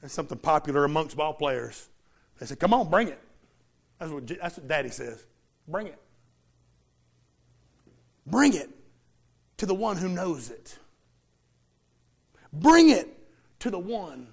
That's 0.00 0.12
something 0.12 0.38
popular 0.38 0.84
amongst 0.84 1.16
ball 1.16 1.32
players. 1.32 1.89
They 2.40 2.46
said, 2.46 2.58
Come 2.58 2.74
on, 2.74 2.90
bring 2.90 3.08
it. 3.08 3.20
That's 3.98 4.10
what, 4.10 4.26
that's 4.26 4.56
what 4.56 4.66
daddy 4.66 4.88
says. 4.88 5.24
Bring 5.68 5.86
it. 5.86 5.98
Bring 8.26 8.54
it 8.54 8.70
to 9.58 9.66
the 9.66 9.74
one 9.74 9.98
who 9.98 10.08
knows 10.08 10.50
it. 10.50 10.78
Bring 12.52 12.88
it 12.88 13.08
to 13.60 13.70
the 13.70 13.78
one 13.78 14.28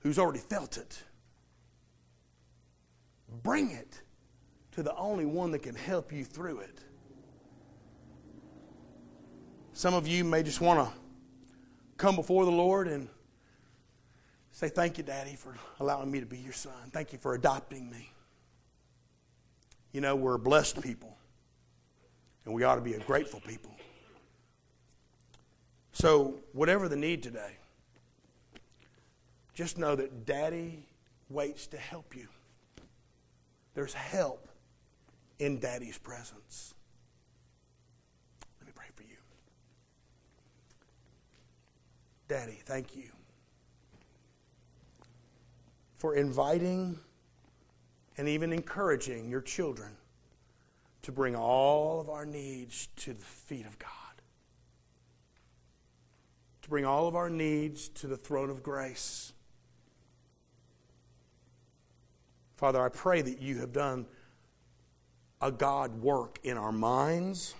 who's 0.00 0.18
already 0.18 0.38
felt 0.38 0.76
it. 0.76 1.02
Bring 3.42 3.70
it 3.70 4.02
to 4.72 4.82
the 4.82 4.94
only 4.94 5.24
one 5.24 5.50
that 5.52 5.60
can 5.60 5.74
help 5.74 6.12
you 6.12 6.24
through 6.24 6.60
it. 6.60 6.80
Some 9.72 9.94
of 9.94 10.06
you 10.06 10.24
may 10.24 10.42
just 10.42 10.60
want 10.60 10.86
to 10.86 10.94
come 11.96 12.16
before 12.16 12.44
the 12.44 12.50
Lord 12.50 12.86
and 12.86 13.08
Say, 14.56 14.70
Thank 14.70 14.96
you, 14.96 15.04
Daddy, 15.04 15.36
for 15.36 15.54
allowing 15.80 16.10
me 16.10 16.18
to 16.18 16.24
be 16.24 16.38
your 16.38 16.54
son. 16.54 16.72
Thank 16.90 17.12
you 17.12 17.18
for 17.18 17.34
adopting 17.34 17.90
me. 17.90 18.10
You 19.92 20.00
know, 20.00 20.16
we're 20.16 20.36
a 20.36 20.38
blessed 20.38 20.80
people, 20.80 21.14
and 22.46 22.54
we 22.54 22.64
ought 22.64 22.76
to 22.76 22.80
be 22.80 22.94
a 22.94 22.98
grateful 23.00 23.40
people. 23.40 23.76
So, 25.92 26.36
whatever 26.54 26.88
the 26.88 26.96
need 26.96 27.22
today, 27.22 27.58
just 29.52 29.76
know 29.76 29.94
that 29.94 30.24
Daddy 30.24 30.86
waits 31.28 31.66
to 31.66 31.76
help 31.76 32.16
you. 32.16 32.26
There's 33.74 33.92
help 33.92 34.48
in 35.38 35.58
Daddy's 35.58 35.98
presence. 35.98 36.72
Let 38.58 38.68
me 38.68 38.72
pray 38.74 38.86
for 38.94 39.02
you. 39.02 39.18
Daddy, 42.26 42.58
thank 42.64 42.96
you 42.96 43.15
for 45.96 46.14
inviting 46.14 46.98
and 48.16 48.28
even 48.28 48.52
encouraging 48.52 49.28
your 49.28 49.40
children 49.40 49.96
to 51.02 51.12
bring 51.12 51.36
all 51.36 52.00
of 52.00 52.08
our 52.08 52.26
needs 52.26 52.88
to 52.96 53.14
the 53.14 53.24
feet 53.24 53.66
of 53.66 53.78
God. 53.78 53.90
To 56.62 56.68
bring 56.68 56.84
all 56.84 57.06
of 57.06 57.14
our 57.14 57.30
needs 57.30 57.88
to 57.90 58.08
the 58.08 58.16
throne 58.16 58.50
of 58.50 58.62
grace. 58.62 59.32
Father, 62.56 62.84
I 62.84 62.88
pray 62.88 63.22
that 63.22 63.38
you 63.38 63.58
have 63.58 63.72
done 63.72 64.06
a 65.40 65.52
God 65.52 66.02
work 66.02 66.40
in 66.42 66.56
our 66.56 66.72
minds, 66.72 67.54